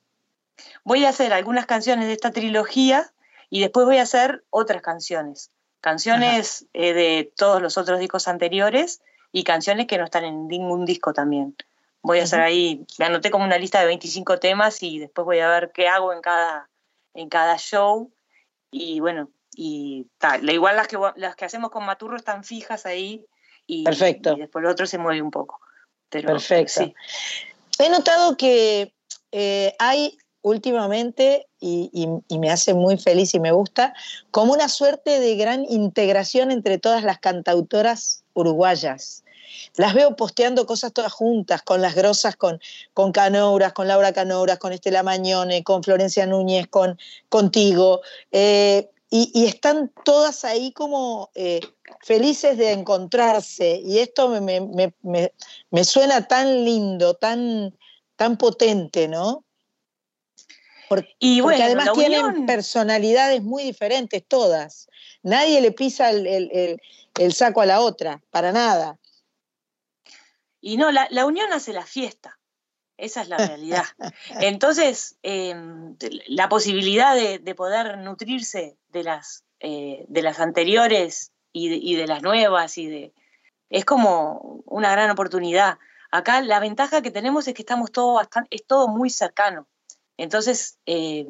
[0.85, 3.12] Voy a hacer algunas canciones de esta trilogía
[3.49, 5.51] y después voy a hacer otras canciones.
[5.81, 9.01] Canciones eh, de todos los otros discos anteriores
[9.32, 11.57] y canciones que no están en ningún disco también.
[12.02, 15.39] Voy a hacer ahí, me anoté como una lista de 25 temas y después voy
[15.40, 16.69] a ver qué hago en cada,
[17.15, 18.11] en cada show.
[18.70, 20.48] Y bueno, y tal.
[20.48, 23.27] Igual las que, las que hacemos con Maturro están fijas ahí
[23.66, 24.35] y, Perfecto.
[24.36, 25.61] y después lo otro se mueve un poco.
[26.09, 26.85] Pero, Perfecto.
[26.85, 26.94] sí.
[27.78, 28.94] He notado que
[29.32, 32.09] eh, hay últimamente, y,
[32.39, 33.95] me hace muy feliz y me gusta,
[34.31, 39.25] como una suerte de gran integración entre todas las cantautoras uruguayas.
[39.77, 42.61] Las veo posteando cosas todas juntas, con las grosas, con,
[42.95, 46.99] con Canouras, con Laura Canouras, con Estela Mañone, con Florencia Núñez, con
[47.29, 48.01] contigo.
[48.33, 51.61] eh, y, están todas ahí como eh,
[52.03, 53.81] felices de encontrarse.
[53.85, 55.33] Y esto me, me- me- me-
[55.71, 57.77] me suena tan lindo, tan,
[58.17, 59.45] tan potente, ¿no?
[61.21, 64.89] Y porque además tienen unión- personalidades muy diferentes todas.
[65.23, 66.83] Nadie le pisa el, el- el-
[67.19, 68.99] el saco a la otra, para nada.
[70.61, 72.39] Y no, la, la unión hace la fiesta.
[72.97, 73.85] Esa es la realidad.
[74.41, 75.55] Entonces, eh,
[76.27, 81.95] la posibilidad de, de poder nutrirse de las, eh, de las anteriores y de, y
[81.95, 83.12] de las nuevas y de,
[83.71, 85.79] es como una gran oportunidad.
[86.11, 89.67] Acá la ventaja que tenemos es que estamos todo bastante, es todo muy cercano.
[90.23, 91.27] Entonces, eh,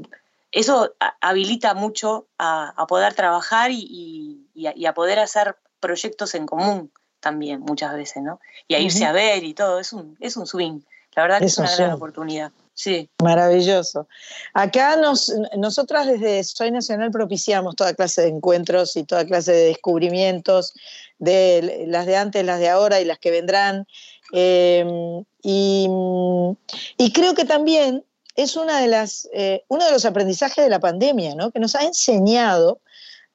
[0.52, 5.56] eso habilita mucho a, a poder trabajar y, y- y a, y a poder hacer
[5.78, 6.90] proyectos en común
[7.20, 8.40] también muchas veces, ¿no?
[8.66, 10.80] Y a irse a ver y todo, es un, es un swing.
[11.14, 12.52] La verdad que Es es un una gran oportunidad.
[12.74, 13.10] Sí.
[13.22, 14.08] Maravilloso.
[14.54, 19.64] Acá nos, nosotras desde Soy Nacional propiciamos toda clase de encuentros y toda clase de
[19.66, 20.72] descubrimientos,
[21.18, 23.86] de las de antes, las de ahora y las que vendrán.
[24.32, 24.84] Eh,
[25.42, 25.88] y,
[26.96, 28.04] y creo que también
[28.42, 31.50] es una de las, eh, uno de los aprendizajes de la pandemia, ¿no?
[31.50, 32.80] que nos ha enseñado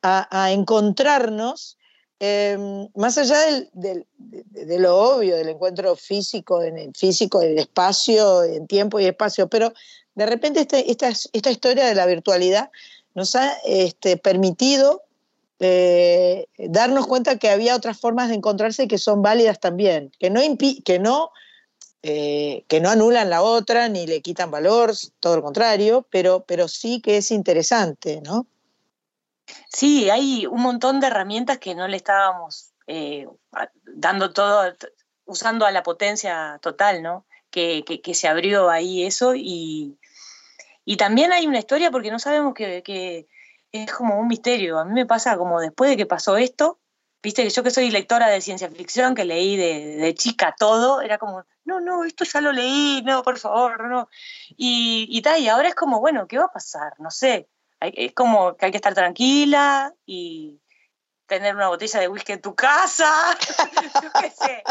[0.02, 1.77] a, encontrarnos
[2.19, 2.57] eh,
[2.95, 8.44] más allá del- del- de, lo obvio, del encuentro físico, en el físico, el espacio,
[8.44, 9.73] en tiempo y espacio, pero
[10.14, 12.69] de repente este- esta, esta historia de la virtualidad
[13.15, 15.02] nos ha este, permitido
[15.60, 20.41] eh, darnos cuenta que había otras formas de encontrarse que son válidas también, que no,
[20.84, 21.32] que no,
[22.07, 26.68] eh, que no anulan la otra ni le quitan valor, todo lo contrario, pero, pero
[26.68, 28.45] sí que es interesante, ¿no?
[29.69, 33.27] Sí, hay un montón de herramientas que no le estábamos eh,
[33.95, 34.72] dando todo,
[35.26, 37.26] usando a la potencia total, ¿no?
[37.49, 39.98] Que, que- se abrió ahí eso y,
[40.84, 43.27] y también hay una historia porque no sabemos que, que
[43.72, 44.77] es como un misterio.
[44.77, 46.77] A mí me pasa como después de que pasó esto,
[47.23, 51.18] viste que yo que soy lectora de ciencia ficción, que leí de chica todo, era
[51.18, 54.07] como, no, no, esto ya lo leí, no, por favor, no.
[54.57, 56.93] Y, y tal, y ahora es como, bueno, ¿qué va a pasar?
[56.99, 57.49] No sé.
[57.79, 60.61] Hay- es como que hay que estar tranquila y
[61.27, 63.37] tener una botella de whisky en tu casa,
[64.03, 64.63] yo qué sé,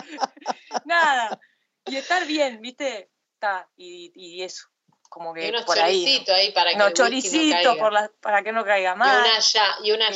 [0.85, 1.39] nada.
[1.87, 3.11] Y estar bien, ¿viste?
[3.35, 4.69] Está, y, y eso,
[5.11, 5.99] como que Y unos por ahí.
[6.05, 6.11] ¿no?
[6.11, 7.83] choricitos ahí para que No, no choricito caiga.
[7.83, 9.19] por la- para que no caiga Y más.
[9.19, 10.13] una, ya, y una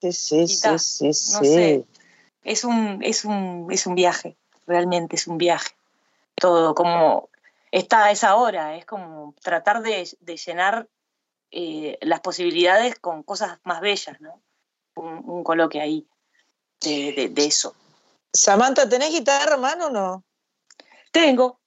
[0.00, 1.46] Sí, sí, y ta, sí, sí, no sí.
[1.46, 1.86] sé.
[2.42, 4.36] Es un, es un, es un viaje,
[4.66, 5.74] realmente es un viaje.
[6.34, 7.28] Todo como
[7.70, 10.88] está a esa hora, es como tratar de, de llenar
[11.50, 14.40] eh, las posibilidades con cosas más bellas, ¿no?
[14.96, 16.06] Un, un coloque ahí
[16.80, 17.74] de, de- de eso.
[18.32, 20.24] Samantha, ¿tenés guitarra, mano o no?
[21.12, 21.60] Tengo.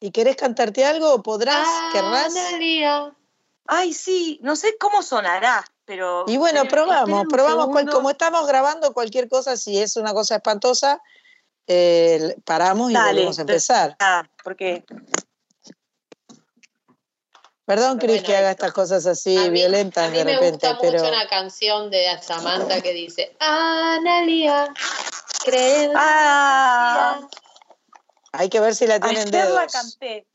[0.00, 1.22] ¿Y querés cantarte algo?
[1.22, 1.68] ¿Podrás?
[1.92, 2.34] ¿Querrás?
[2.36, 3.14] Analia.
[3.66, 6.24] Ay, sí, no sé cómo sonará, pero.
[6.26, 7.68] Y bueno, probamos, probamos.
[7.68, 11.00] cual- como estamos grabando cualquier cosa, si es una cosa espantosa,
[11.66, 13.96] eh, paramos y Dale, volvemos a empezar.
[14.00, 14.84] Ah, porque
[17.64, 18.66] Perdón, Cris, bueno, que haga esto.
[18.66, 22.80] estas cosas así mí- violentas de me repente, gusta pero mucho una canción de Samantha
[22.82, 24.74] que dice, Analia,
[25.44, 25.92] creo.
[25.94, 27.20] Ah,
[28.32, 29.72] hay que ver si la tienen ayer la dedos.
[29.72, 30.26] canté.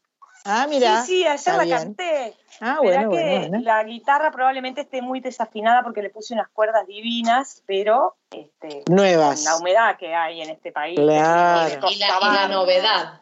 [0.49, 1.01] Ah, mira.
[1.03, 1.77] sí, sí, ayer la bien.
[1.77, 2.33] canté.
[2.61, 3.59] Ah, bueno, que bueno, bueno.
[3.63, 9.35] la guitarra probablemente esté muy desafinada porque le puse unas cuerdas divinas, pero este, Nuevas.
[9.35, 10.97] con la humedad que hay en este país.
[10.97, 11.67] Claro.
[11.69, 13.21] Y la, y la costaba- novedad.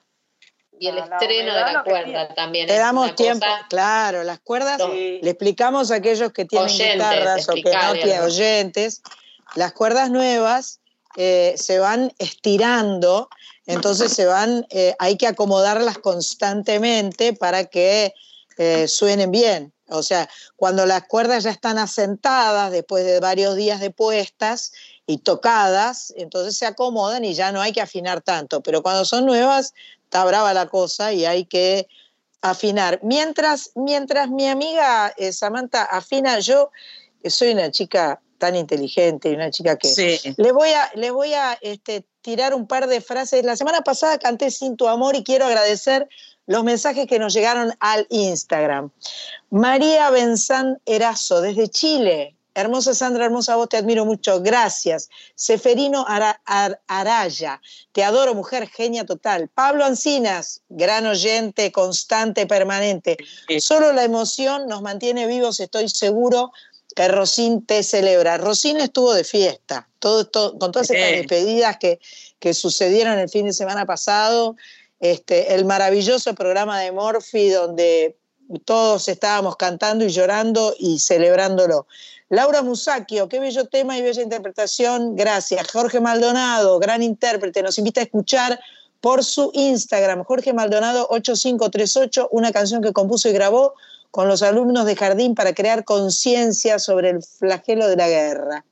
[0.77, 2.67] Y el Ah, la estreno de la cuerda también.
[2.67, 7.49] Te damos tiempo, cosa- claro, las cuerdas, le explicamos a aquellos que tienen Oyentes, guitarras
[7.49, 9.01] o que no tienen oyentes,
[9.55, 10.81] las cuerdas nuevas
[11.17, 13.29] eh, se van estirando,
[13.65, 18.13] entonces se van, eh, hay que acomodarlas constantemente para que
[18.57, 19.73] eh, suenen bien.
[19.89, 24.71] O sea, cuando las cuerdas ya están asentadas después de varios días de puestas
[25.05, 28.61] y tocadas, entonces se acomodan y ya no hay que afinar tanto.
[28.61, 29.73] Pero cuando son nuevas,
[30.03, 31.87] está brava la cosa y hay que
[32.41, 32.99] afinar.
[33.03, 36.71] Mientras, mientras mi amiga eh, Samantha afina, yo
[37.27, 40.33] soy una chica tan inteligente y una chica que Sí.
[40.37, 43.45] le voy a, le voy a este, tirar un par de frases.
[43.45, 46.09] La semana pasada canté Sin tu amor y quiero agradecer
[46.47, 48.89] los mensajes que nos llegaron al Instagram.
[49.51, 52.35] María Benzán Erazo, desde Chile.
[52.55, 54.41] Hermosa Sandra, hermosa voz, te admiro mucho.
[54.41, 55.09] Gracias.
[55.35, 57.61] Seferino Ara- Ar- Araya,
[57.91, 59.49] te adoro, mujer, genia total.
[59.49, 63.17] Pablo Ancinas, gran oyente, constante, permanente.
[63.59, 66.51] Solo la emoción nos mantiene vivos, estoy seguro
[66.95, 68.37] que Rosín te celebra.
[68.37, 71.99] Rosín estuvo de fiesta, todo, todo- con todas estas despedidas que,
[72.39, 74.55] que sucedieron el fin de semana pasado.
[75.01, 78.15] Este, el maravilloso programa de Morphy, donde
[78.63, 81.85] todos estábamos cantando y llorando y celebrándolo.
[82.29, 85.69] Laura Musacchio, qué bello tema y bella interpretación, gracias.
[85.71, 88.59] Jorge Maldonado, gran intérprete, nos invita a escuchar
[89.01, 93.73] por su Instagram, Jorge Maldonado 8538, una canción que compuso y grabó
[94.15, 98.65] con los alumnos de jardín para crear conciencia sobre el flagelo de la guerra.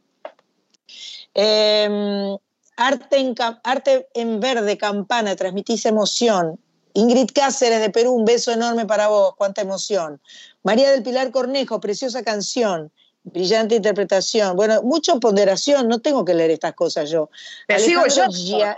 [1.35, 2.37] Eh,
[2.77, 6.61] arte, en, arte en verde, campana, transmitís emoción.
[6.93, 10.21] Ingrid Cáceres de Perú, un beso enorme para vos, cuánta emoción.
[10.63, 12.89] María del Pilar Cornejo, preciosa canción,
[13.23, 14.55] brillante interpretación.
[14.55, 17.29] Bueno, mucha ponderación, no tengo que leer estas cosas yo.
[17.67, 18.27] Te sigo yo.
[18.31, 18.77] Gia-.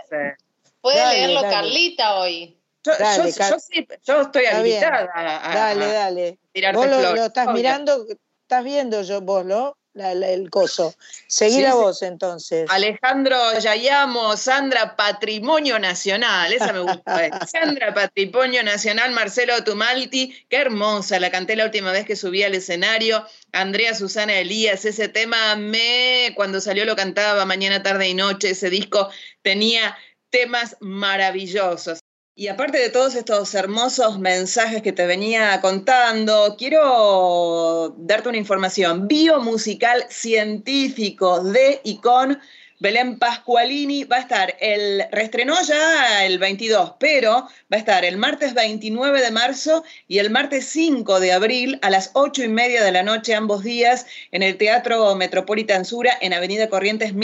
[0.80, 1.54] Puede Dale, leerlo dale.
[1.54, 2.55] Carlita hoy.
[2.86, 6.38] Yo, Dale, yo- Car- yo sí, yo estoy habilitada a, a- Dale, dale.
[6.72, 7.56] Vos lo, estás Obvio.
[7.56, 8.06] mirando,
[8.42, 9.76] estás viendo yo, vos, ¿no?
[9.92, 10.94] La- la- el coso.
[11.26, 11.76] Seguí Sí, la sí.
[11.78, 12.68] voz entonces.
[12.70, 17.26] Alejandro Yayamo, Sandra Patrimonio Nacional, esa me gusta.
[17.26, 17.30] eh.
[17.80, 22.54] Sandra Patrimonio Nacional, Marcelo Tumalti, qué hermosa, la canté la última vez que subí al
[22.54, 23.24] escenario.
[23.52, 28.68] Andrea Susana Elías, ese tema me, cuando salió lo cantaba mañana, tarde y noche, ese
[28.68, 29.08] disco
[29.40, 29.96] tenía
[30.28, 32.00] temas maravillosos.
[32.38, 39.08] Y aparte de todos estos hermosos mensajes que te venía contando, quiero darte una información
[39.08, 42.38] biomusical científico de y con
[42.78, 44.04] Belén Pascualini.
[44.04, 49.22] Va a estar el, reestrenó ya el 22, pero va a estar el martes 29
[49.22, 53.02] de marzo y el martes 5 de abril a las 8 y media de la
[53.02, 57.14] noche, ambos días, en el Teatro Metropolitan Sura, en Avenida Corrientes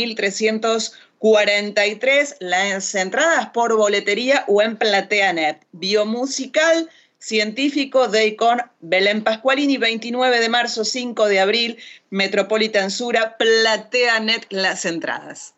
[1.23, 2.37] 1343.
[2.41, 5.65] Las entradas por boletería o en PlateaNet.
[5.73, 11.79] Biomusical científico de Icon Belén Pascualini, 29 de marzo, 5 de abril,
[12.11, 15.55] Metropolitan Sura, PlateaNet las entradas.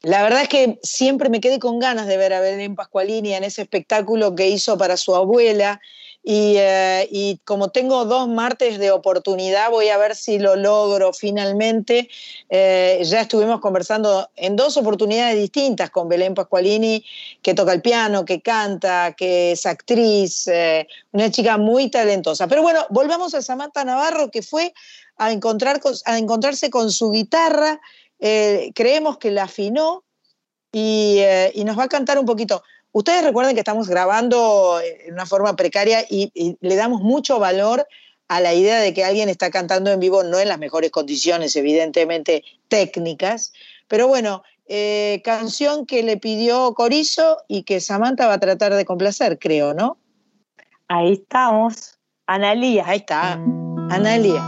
[0.00, 3.44] La verdad es que siempre me quedé con ganas de ver a Belén Pascualini en
[3.44, 5.80] ese espectáculo que hizo para su abuela.
[6.22, 11.12] Y, eh, y como tengo dos martes de oportunidad, voy a ver si lo logro
[11.12, 12.10] finalmente.
[12.50, 17.04] Eh, ya estuvimos conversando en dos oportunidades distintas con Belén Pascualini,
[17.40, 22.46] que toca el piano, que canta, que es actriz, eh, una chica muy talentosa.
[22.46, 24.74] Pero bueno, volvamos a Samantha Navarro, que fue
[25.16, 27.80] a, encontrar con- a encontrarse con su guitarra.
[28.74, 30.04] creemos que la afinó
[30.72, 31.22] y
[31.64, 32.62] nos va a cantar un poquito.
[32.92, 37.86] Ustedes recuerden que estamos grabando en una forma precaria y, y le damos mucho valor
[38.28, 41.56] a la idea de que alguien está cantando en vivo, no en las mejores condiciones,
[41.56, 43.52] evidentemente técnicas,
[43.88, 48.84] pero bueno, eh, canción que le pidió Corizo y que Samantha va a tratar de
[48.84, 49.96] complacer, creo, ¿no?
[50.88, 51.98] Ahí estamos.
[52.26, 52.86] Analía.
[52.86, 53.32] Ahí está,
[53.90, 54.44] Analia.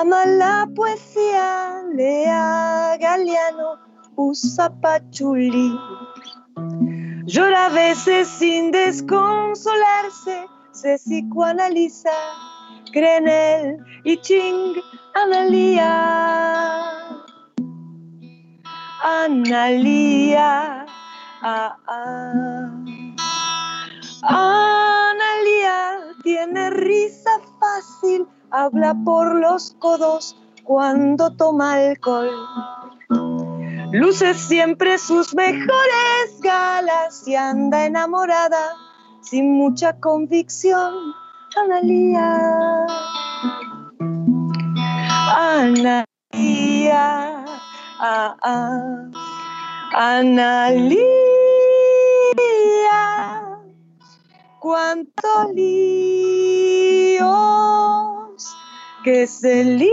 [0.00, 3.78] Ama la poesía, lea Galeano,
[4.16, 5.78] usa Pachuli.
[7.26, 12.16] Llora a veces sin desconsolarse, se psicoanaliza,
[12.92, 14.80] cree en él y ching,
[15.14, 15.90] Analia.
[19.02, 20.86] Analia,
[21.42, 22.70] ah, ah.
[24.22, 32.30] Analia tiene risa fácil, habla por los codos cuando toma alcohol.
[33.92, 38.76] Luce siempre sus mejores galas y anda enamorada
[39.22, 40.94] sin mucha convicción.
[41.56, 42.86] Analia.
[45.36, 46.04] Analia.
[47.98, 49.10] Ah, ah.
[49.92, 51.30] Analia.
[54.60, 57.24] cuántos líos
[59.04, 59.90] que se lían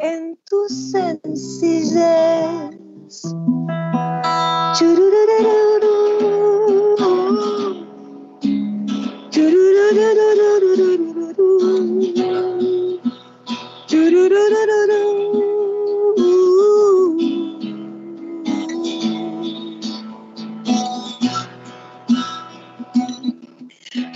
[0.00, 1.98] en tu sencillez.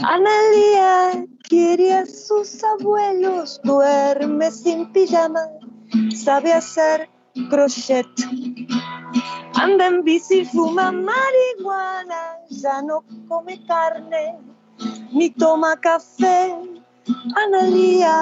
[0.05, 5.43] Analia quiere sus abuelos, duerme sin pijama,
[6.17, 7.11] sabe hacer
[7.51, 8.07] crochet.
[9.61, 14.39] Anda en bici, fuma marihuana, ya no come carne,
[15.13, 16.57] ni toma café.
[17.37, 18.17] Analia,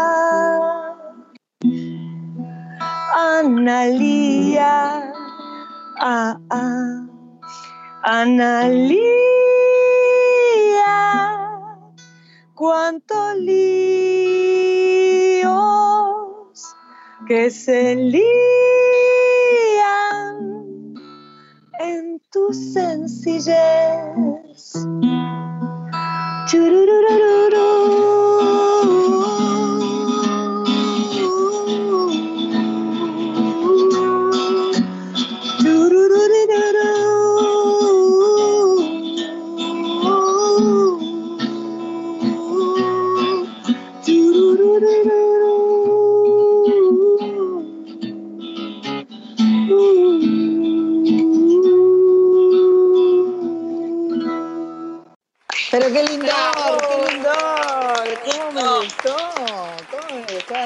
[3.14, 5.12] Analia,
[6.00, 7.06] ah, ah,
[12.60, 13.88] cuántos líos
[17.26, 18.34] que se lían
[21.78, 23.56] en tu sencillez.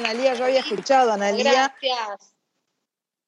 [0.05, 0.35] Analía?
[0.35, 1.53] Yo había escuchado a Analía.
[1.81, 2.35] Gracias.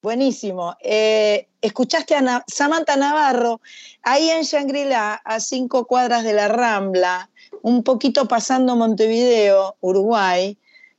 [0.03, 0.77] Buenísimo.
[0.83, 3.61] Eh, escuchaste a Samantha Navarro
[4.03, 7.31] ahí en Shangri-La, a cinco cuadras de la Rambla,
[7.63, 10.57] un poquito pasando Montevideo, Uruguay.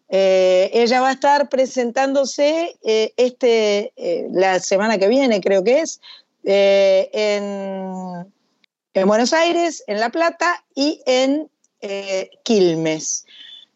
[0.09, 3.93] Eh, ella va a estar presentándose eh, este,
[4.31, 6.01] la semana que viene, creo que es,
[6.43, 8.33] en,
[8.93, 11.49] en Buenos Aires, en La Plata y en
[12.43, 13.26] Quilmes.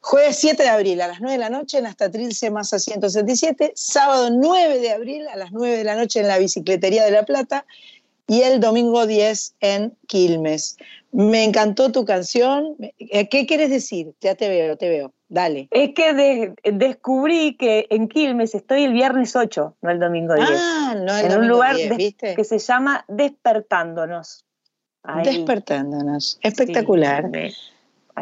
[0.04, 3.74] Jueves 7 de abril a las 9 de la noche en Hasta Trilce Masa 167,
[3.76, 7.24] sábado 9 de abril a las 9 de la noche en la Bicicletería de La
[7.24, 7.66] Plata
[8.28, 10.78] y el domingo 10 en Quilmes.
[11.12, 12.76] Me encantó tu canción.
[12.98, 14.14] Eh, ¿Qué quieres decir?
[14.22, 15.14] Ya te veo, te veo.
[15.30, 15.68] Dale.
[15.72, 20.50] Es que de- descubrí que en Quilmes estoy el viernes 8, no el domingo 10.
[20.52, 22.36] Ah, no el en un domingo lugar 10, des- ¿viste?
[22.36, 24.46] que se llama Despertándonos.
[25.04, 25.26] Ahí.
[25.26, 26.40] Despertándonos.
[26.42, 27.30] Espectacular.
[27.34, 27.54] Sí.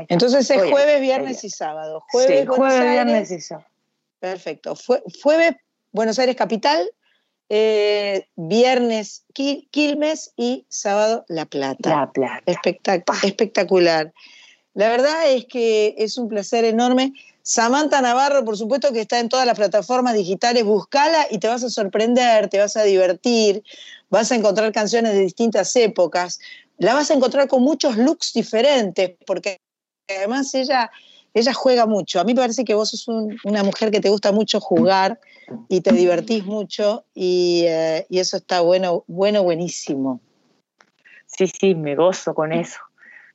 [0.08, 2.04] Entonces es jueves, viernes y sábado.
[2.12, 3.06] Jueves, Sí, Buenos jueves, Aires.
[3.06, 3.68] viernes y sábado.
[4.20, 4.76] Perfecto.
[4.76, 5.56] Fue, jueves,
[5.92, 6.92] Buenos Aires Capital,
[7.50, 11.90] eh, viernes Quil- Quilmes y sábado La Plata.
[11.90, 12.44] La Plata.
[12.46, 14.14] Espectac- espectacular.
[14.74, 17.14] La verdad es que es un placer enorme.
[17.42, 21.64] Samantha Navarro, por supuesto que está en todas las plataformas digitales, búscala y te vas
[21.64, 23.64] a sorprender, te vas a divertir,
[24.10, 26.40] vas a encontrar canciones de distintas épocas,
[26.78, 29.60] la vas a encontrar con muchos looks diferentes, porque
[30.18, 30.92] además ella,
[31.34, 32.20] ella juega mucho.
[32.20, 35.20] A mí parece que vos sos un- una mujer que te gusta mucho jugar
[35.68, 40.22] y te divertís mucho y, eh, y eso está bueno, bueno, buenísimo.
[41.26, 42.80] Sí, sí, me gozo con eso.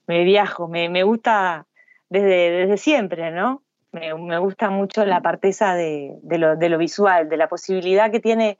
[0.06, 1.66] Me viajo, me, me gusta
[2.08, 3.62] desde, desde siempre, ¿no?
[3.92, 8.58] Me, gusta mucho la parte esa de, de lo visual, de la posibilidad que tiene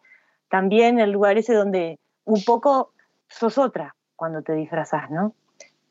[0.48, 2.92] también el lugar ese donde un poco
[3.28, 5.34] sos otra cuando te disfrazás, ¿no?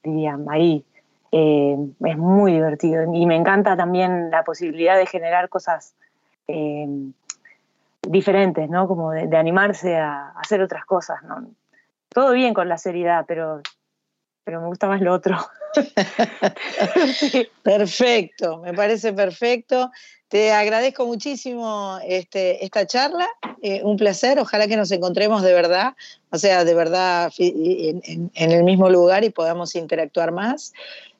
[0.01, 0.85] Dirían, ahí.
[1.35, 5.95] Eh, es muy divertido y me encanta también la posibilidad de generar cosas
[6.47, 6.85] eh,
[8.07, 8.87] diferentes, ¿no?
[8.87, 11.21] Como de, animarse a, hacer otras cosas.
[12.09, 13.61] Todo bien con la seriedad, pero,
[14.43, 15.35] pero me gusta más lo otro.
[17.63, 19.89] Perfecto, me parece perfecto.
[20.27, 23.27] Te agradezco muchísimo este, esta charla,
[23.63, 25.95] eh, un placer, ojalá que nos encontremos de verdad,
[26.29, 30.73] o sea, de verdad en el mismo lugar y podamos interactuar más.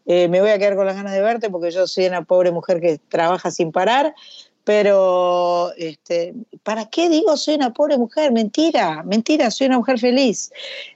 [0.06, 2.52] Eh, me voy a quedar con las ganas de verte porque yo soy una pobre
[2.52, 4.14] mujer que trabaja sin parar,
[4.64, 8.32] pero este, ¿para qué digo soy una pobre mujer?
[8.32, 10.52] Mentira, mentira, soy una mujer feliz.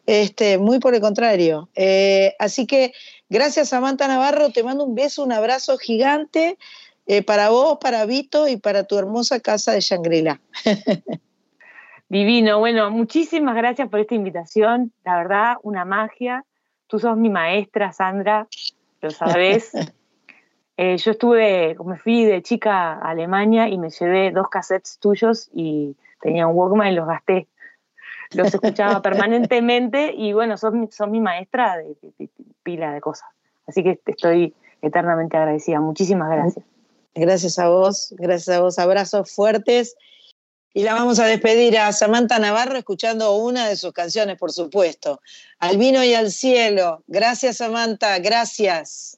[0.05, 1.69] Este, muy por el contrario.
[1.75, 2.93] Eh, así que
[3.29, 6.57] gracias Samantha Navarro, te mando un beso, un abrazo gigante
[7.07, 10.41] eh, para vos, para Vito y para tu hermosa casa de Shangri-La.
[12.09, 16.45] Divino, bueno, muchísimas gracias por esta invitación, la verdad, una magia.
[16.87, 18.47] Tú sos mi maestra, Sandra,
[19.07, 19.71] lo sabés.
[20.79, 25.49] Eh, yo estuve, me fui de chica a Alemania y me llevé dos cassettes tuyos
[25.51, 27.47] y tenía un Walkman y los gasté.
[28.33, 32.29] los escuchaba permanentemente y bueno, son, son mi maestra de, de- de
[32.61, 33.27] pila de cosas.
[33.65, 34.53] Así que estoy
[34.83, 35.79] eternamente agradecida.
[35.79, 36.63] Muchísimas gracias.
[37.15, 38.77] Gracias a vos, gracias a vos.
[38.77, 39.95] Abrazos fuertes.
[40.73, 45.21] Y la vamos a despedir a Samantha Navarro escuchando una de sus canciones, por supuesto.
[45.59, 47.03] Al vino y al cielo.
[47.07, 49.17] Gracias, Samantha, gracias.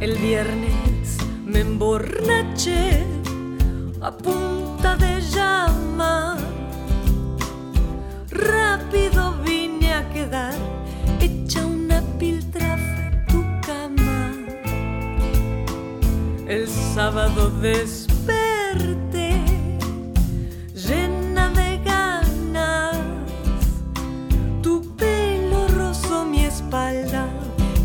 [0.00, 1.16] El viernes
[1.46, 3.06] me emborraché
[4.02, 4.53] a punta
[8.44, 10.54] Rápido vine a quedar
[11.20, 14.32] hecha una piltrafa en tu cama.
[16.46, 19.40] El sábado desperté
[20.74, 22.96] llena de ganas.
[24.62, 27.28] Tu pelo rozó mi espalda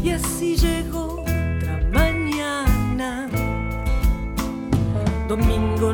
[0.03, 3.29] y así llegó otra mañana.
[5.27, 5.93] Domingo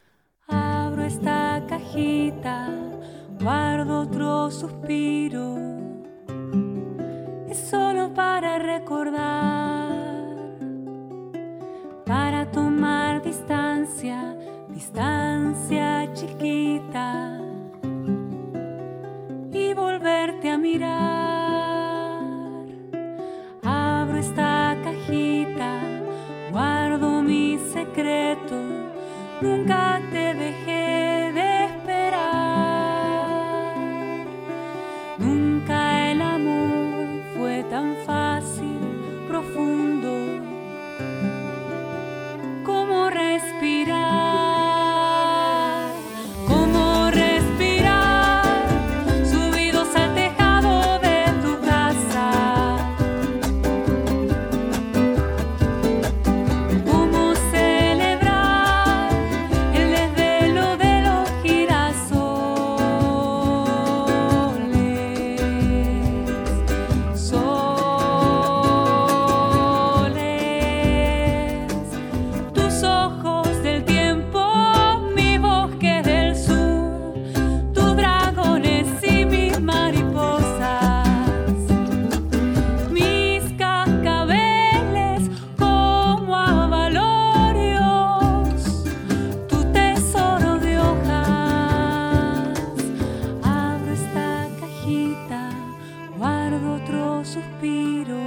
[96.21, 98.19] guardo otro suspiro.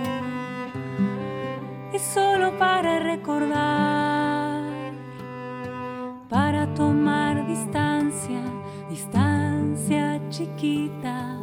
[1.93, 4.65] Es solo para recordar,
[6.29, 8.43] para tomar distancia,
[8.91, 11.39] distancia chiquita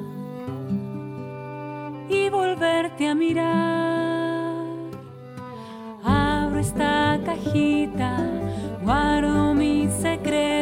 [2.09, 4.65] y volverte a mirar.
[6.03, 8.17] Abro esta cajita,
[8.83, 10.60] guardo mi secreto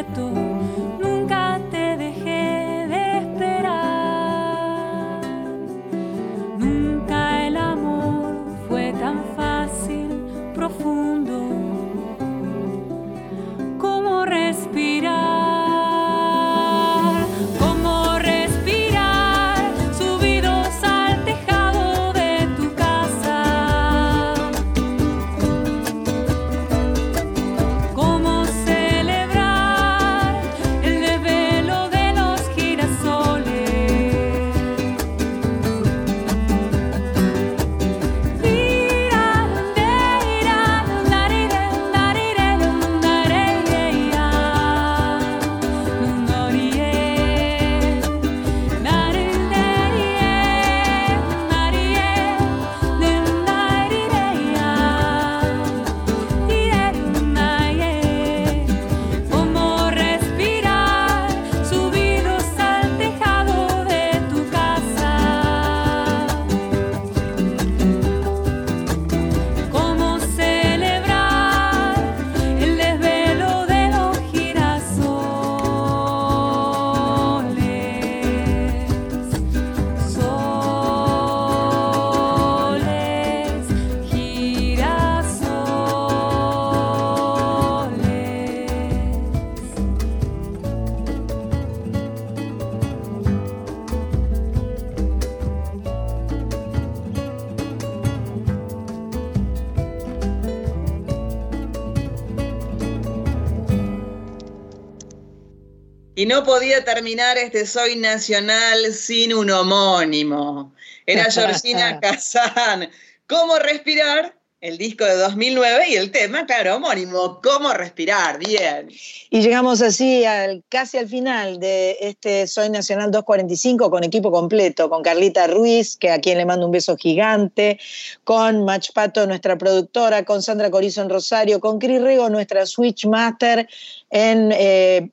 [106.20, 110.74] Y no podía terminar este Soy Nacional sin un homónimo.
[111.06, 112.90] Era Georgina Kazan.
[113.26, 114.36] ¿Cómo respirar?
[114.60, 117.40] El disco de 2009 y el tema, claro, homónimo.
[117.42, 118.38] ¿Cómo respirar?
[118.38, 118.90] Bien.
[119.30, 124.90] Y llegamos así al, casi al final de este Soy Nacional 245 con equipo completo,
[124.90, 127.80] con Carlita Ruiz, que a quien le mando un beso gigante,
[128.24, 133.06] con Mach Pato, nuestra productora, con Sandra Corizo en Rosario, con Cris Rego, nuestra Switch
[133.06, 133.66] Master
[134.10, 135.08] en eh,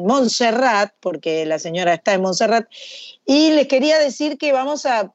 [0.00, 2.68] Montserrat, porque la señora está en Montserrat.
[3.24, 5.12] Y les quería decir que vamos a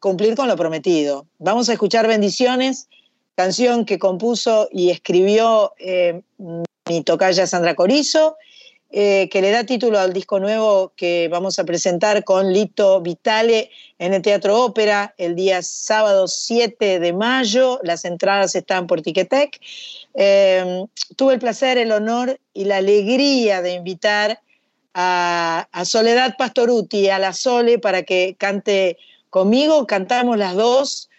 [0.00, 1.26] cumplir con lo prometido.
[1.38, 2.88] Vamos a escuchar Bendiciones,
[3.34, 6.22] canción que compuso y escribió eh,
[6.88, 8.36] mi tocaya Sandra Corizo,
[8.94, 13.70] eh, que le da título al disco nuevo que vamos a presentar con Lito Vitale
[13.98, 17.80] en el Teatro Ópera el día sábado 7 de mayo.
[17.82, 19.60] Las entradas están por Ticketek.
[20.14, 20.84] Eh,
[21.16, 24.40] tuve el placer, el honor y la alegría de invitar
[24.94, 28.98] a, a Soledad Pastoruti, a la Sole, para que cante
[29.30, 29.86] conmigo.
[29.86, 31.10] Cantamos las dos,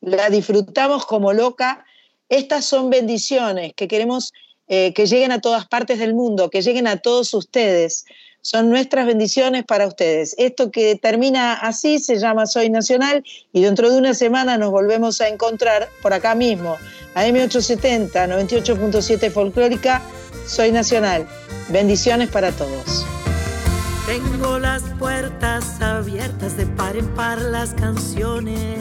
[0.00, 1.84] la disfrutamos como loca.
[2.28, 4.32] Estas son bendiciones que queremos
[4.72, 8.04] eh, que lleguen a todas partes del mundo, que lleguen a todos ustedes.
[8.40, 10.36] Son nuestras bendiciones para ustedes.
[10.38, 15.20] Esto que termina así se llama Soy Nacional y dentro de una semana nos volvemos
[15.20, 16.76] a encontrar por acá mismo,
[17.14, 20.02] a M870, 98.7 Folclórica,
[20.46, 21.26] Soy Nacional.
[21.68, 23.06] Bendiciones para todos.
[24.06, 28.80] Tengo las puertas abiertas de par en par las canciones.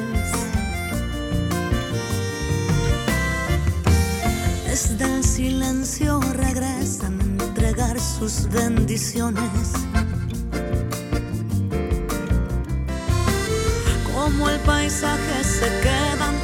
[4.65, 9.73] Desde el silencio regresan a entregar sus bendiciones.
[14.13, 16.38] Como el paisaje se quedan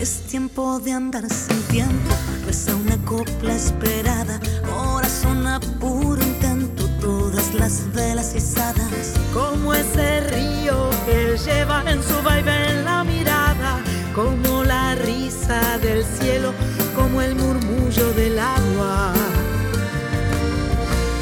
[0.00, 2.14] Es tiempo de andar sin tiempo,
[2.46, 9.14] reza una copla esperada, corazón a puro intento, todas las velas izadas.
[9.32, 13.80] Como ese río que lleva en su vaivén la mirada,
[14.14, 16.52] como la risa del cielo,
[16.94, 19.12] como el murmullo del agua.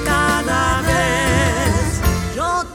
[0.05, 1.62] Cada vez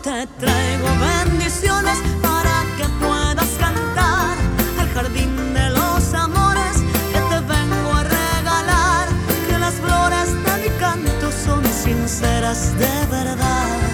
[0.04, 4.38] te traigo bendiciones para que puedas cantar
[4.80, 6.78] al jardín de los amores
[7.14, 9.08] que te vengo a regalar.
[9.48, 13.87] Que las flores de mi canto son sinceras de verdad.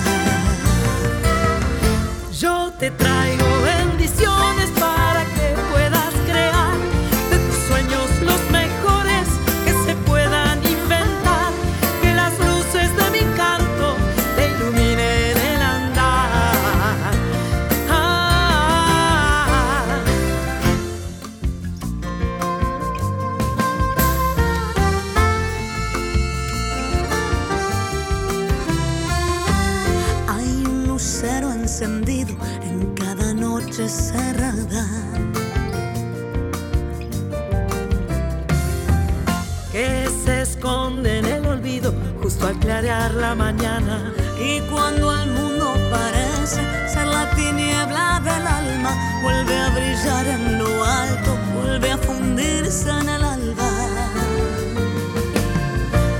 [42.64, 44.14] Clarear la mañana.
[44.40, 48.92] Y cuando el mundo parece ser la tiniebla del alma,
[49.22, 53.70] vuelve a brillar en lo alto, vuelve a fundirse en el alba.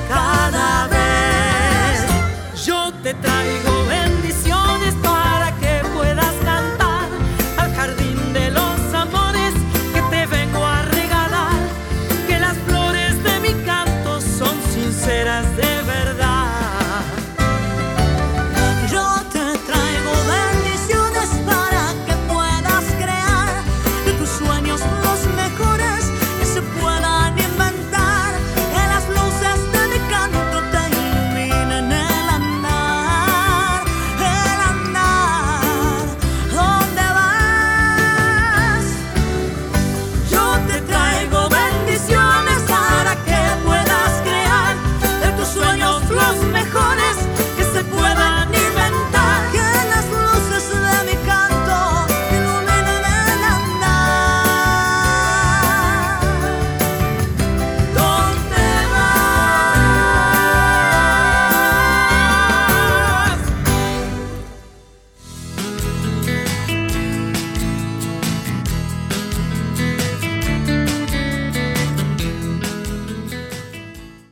[0.10, 3.73] Cada vez yo te traigo